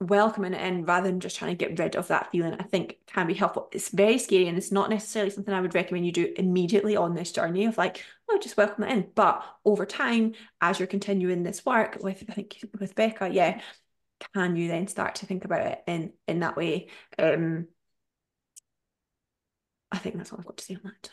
[0.00, 2.98] welcoming it in rather than just trying to get rid of that feeling, I think
[3.06, 3.68] can be helpful.
[3.72, 7.14] It's very scary and it's not necessarily something I would recommend you do immediately on
[7.14, 9.08] this journey of like, oh, just welcome it in.
[9.14, 13.60] But over time, as you're continuing this work with, I think with Becca, yeah,
[14.34, 16.88] can you then start to think about it in in that way?
[17.18, 17.66] Um,
[19.90, 21.10] I think that's all I've got to say on that.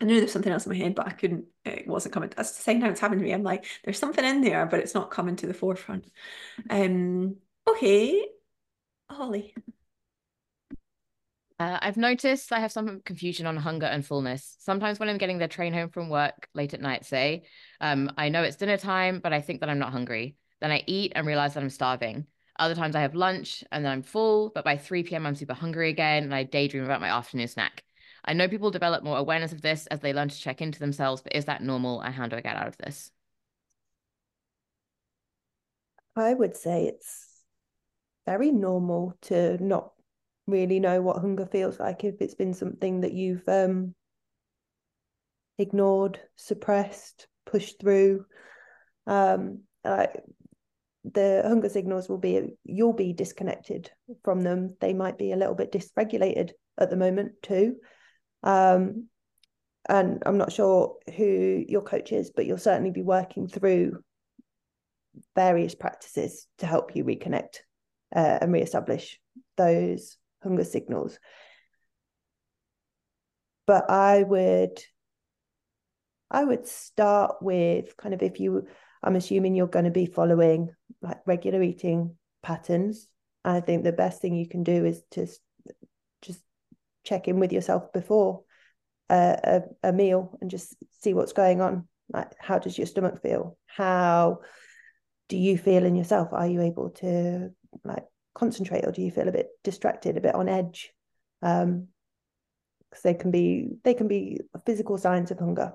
[0.00, 2.30] I knew there's something else in my head, but I couldn't, it wasn't coming.
[2.36, 3.32] That's the second time it's happened to me.
[3.32, 6.10] I'm like, there's something in there, but it's not coming to the forefront.
[6.68, 7.36] Um,
[7.68, 8.26] okay.
[9.10, 9.54] Holly.
[11.60, 14.56] Uh, I've noticed I have some confusion on hunger and fullness.
[14.58, 17.44] Sometimes when I'm getting the train home from work late at night, say,
[17.80, 20.36] um, I know it's dinner time, but I think that I'm not hungry.
[20.60, 22.26] Then I eat and realize that I'm starving.
[22.58, 25.26] Other times I have lunch and then I'm full, but by 3 p.m.
[25.26, 27.84] I'm super hungry again and I daydream about my afternoon snack.
[28.24, 31.22] I know people develop more awareness of this as they learn to check into themselves,
[31.22, 33.10] but is that normal and how do I get out of this?
[36.16, 37.33] I would say it's
[38.26, 39.90] very normal to not
[40.46, 43.94] really know what hunger feels like if it's been something that you've um,
[45.58, 48.24] ignored, suppressed, pushed through.
[49.06, 50.22] Um, like
[51.04, 53.90] the hunger signals will be you'll be disconnected
[54.22, 54.76] from them.
[54.80, 57.76] They might be a little bit dysregulated at the moment too.
[58.42, 59.08] Um,
[59.86, 64.02] and I'm not sure who your coach is, but you'll certainly be working through
[65.36, 67.58] various practices to help you reconnect
[68.14, 69.20] uh, and reestablish
[69.56, 71.18] those hunger signals.
[73.66, 74.78] But I would
[76.30, 78.66] I would start with kind of if you
[79.02, 80.70] I'm assuming you're going to be following
[81.02, 83.08] like regular eating patterns.
[83.44, 85.26] I think the best thing you can do is to
[86.22, 86.40] just
[87.04, 88.42] check in with yourself before
[89.10, 91.86] a, a, a meal and just see what's going on.
[92.10, 93.58] Like, how does your stomach feel?
[93.66, 94.40] How
[95.28, 96.28] do you feel in yourself?
[96.32, 97.50] Are you able to
[97.84, 98.04] like
[98.34, 100.92] concentrate or do you feel a bit distracted, a bit on edge?
[101.42, 101.88] Um,
[102.90, 105.72] because they can be they can be physical signs of hunger.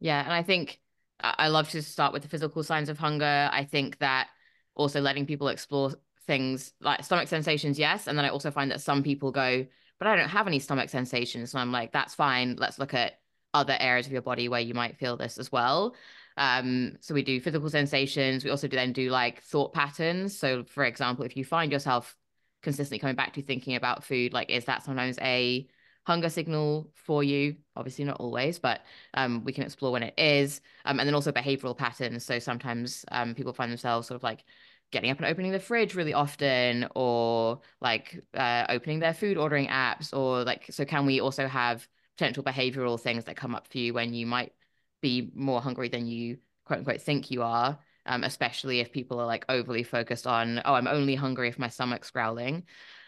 [0.00, 0.80] Yeah, and I think
[1.20, 3.48] I love to start with the physical signs of hunger.
[3.52, 4.28] I think that
[4.74, 5.94] also letting people explore
[6.26, 8.06] things like stomach sensations, yes.
[8.06, 9.66] And then I also find that some people go,
[9.98, 11.54] but I don't have any stomach sensations.
[11.54, 12.56] And I'm like, that's fine.
[12.56, 13.18] Let's look at
[13.54, 15.96] other areas of your body where you might feel this as well.
[16.38, 18.44] Um, so we do physical sensations.
[18.44, 20.38] We also do then do like thought patterns.
[20.38, 22.16] So for example, if you find yourself
[22.62, 25.68] consistently coming back to thinking about food, like is that sometimes a
[26.06, 27.56] hunger signal for you?
[27.76, 28.82] Obviously not always, but
[29.14, 30.60] um, we can explore when it is.
[30.84, 32.24] Um, and then also behavioral patterns.
[32.24, 34.44] So sometimes um, people find themselves sort of like
[34.90, 39.66] getting up and opening the fridge really often or like uh, opening their food ordering
[39.66, 41.86] apps or like so can we also have
[42.16, 44.52] potential behavioral things that come up for you when you might
[45.00, 49.26] be more hungry than you quote unquote think you are um, especially if people are
[49.26, 52.64] like overly focused on oh i'm only hungry if my stomach's growling.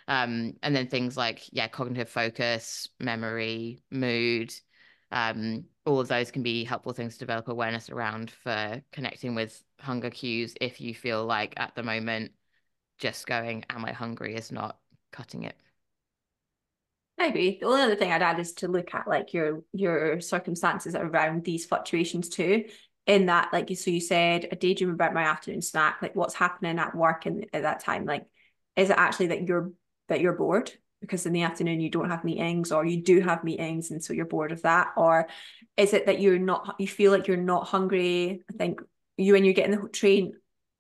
[0.09, 4.53] Um, and then things like yeah cognitive focus memory mood
[5.13, 9.63] um, all of those can be helpful things to develop awareness around for connecting with
[9.79, 12.33] hunger cues if you feel like at the moment
[12.99, 14.35] just going am i hungry?
[14.35, 14.79] is not
[15.13, 15.57] cutting it
[17.21, 17.59] Maybe.
[17.61, 21.45] The only other thing I'd add is to look at like your your circumstances around
[21.45, 22.65] these fluctuations too.
[23.07, 26.79] In that, like so you said, a daydream about my afternoon snack, like what's happening
[26.79, 28.25] at work and at that time, like
[28.75, 29.71] is it actually that you're
[30.09, 30.73] that you're bored?
[31.03, 34.15] Because in the afternoon you don't have meetings or you do have meetings and so
[34.15, 35.29] you're bored of that or
[35.77, 38.43] is it that you're not you feel like you're not hungry?
[38.51, 38.81] I think
[39.19, 40.33] you when you're getting the train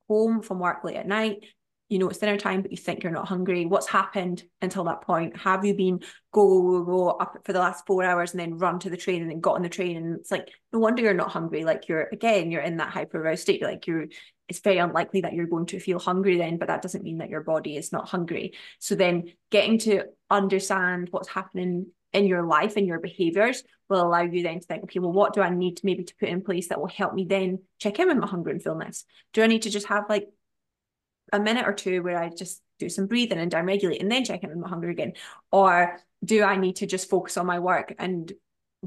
[0.08, 1.44] home from work late at night
[1.90, 3.66] you know it's dinner time but you think you're not hungry.
[3.66, 5.36] What's happened until that point?
[5.36, 5.98] Have you been
[6.32, 8.96] go go go, go up for the last four hours and then run to the
[8.96, 9.96] train and then got on the train?
[9.96, 11.64] And it's like no wonder you're not hungry.
[11.64, 13.62] Like you're again you're in that hyper aroused state.
[13.62, 14.06] Like you're
[14.48, 17.30] it's very unlikely that you're going to feel hungry then but that doesn't mean that
[17.30, 18.54] your body is not hungry.
[18.78, 24.22] So then getting to understand what's happening in your life and your behaviors will allow
[24.22, 26.68] you then to think, okay, well, what do I need maybe to put in place
[26.68, 29.04] that will help me then check in with my hunger and fullness?
[29.32, 30.28] Do I need to just have like
[31.32, 34.24] a minute or two where I just do some breathing and down regulate and then
[34.24, 35.14] check in with my hunger again?
[35.50, 38.32] Or do I need to just focus on my work and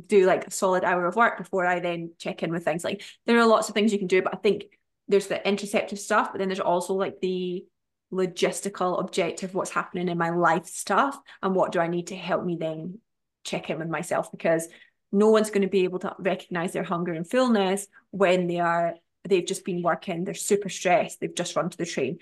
[0.08, 2.84] do like a solid hour of work before I then check in with things?
[2.84, 4.66] Like there are lots of things you can do, but I think
[5.08, 7.66] there's the interoceptive stuff, but then there's also like the
[8.12, 12.46] logistical objective what's happening in my life stuff and what do I need to help
[12.46, 13.00] me then
[13.44, 14.68] check in with myself because
[15.12, 18.96] no one's going to be able to recognize their hunger and fullness when they are
[19.24, 22.20] they've just been working, they're super stressed, they've just run to the train.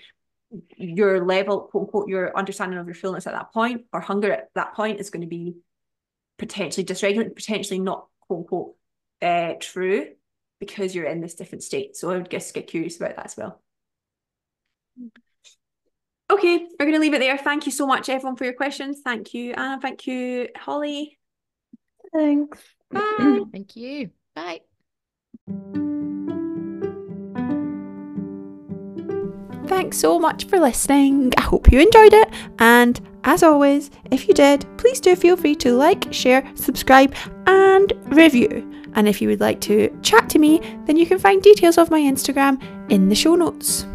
[0.76, 4.50] Your level, quote unquote, your understanding of your fullness at that point or hunger at
[4.54, 5.56] that point is going to be
[6.38, 8.74] potentially dysregulated, potentially not quote unquote
[9.22, 10.08] uh, true
[10.60, 11.96] because you're in this different state.
[11.96, 13.60] So I would just get curious about that as well.
[16.30, 17.36] Okay, we're going to leave it there.
[17.36, 19.00] Thank you so much, everyone, for your questions.
[19.04, 19.80] Thank you, Anna.
[19.80, 21.18] Thank you, Holly.
[22.14, 22.58] Thanks.
[22.90, 23.40] Bye.
[23.52, 24.10] Thank you.
[24.34, 24.60] Bye.
[29.66, 31.32] Thanks so much for listening.
[31.36, 32.28] I hope you enjoyed it.
[32.58, 37.14] And as always, if you did, please do feel free to like, share, subscribe,
[37.46, 38.68] and review.
[38.94, 41.90] And if you would like to chat to me, then you can find details of
[41.90, 42.60] my Instagram
[42.90, 43.86] in the show notes.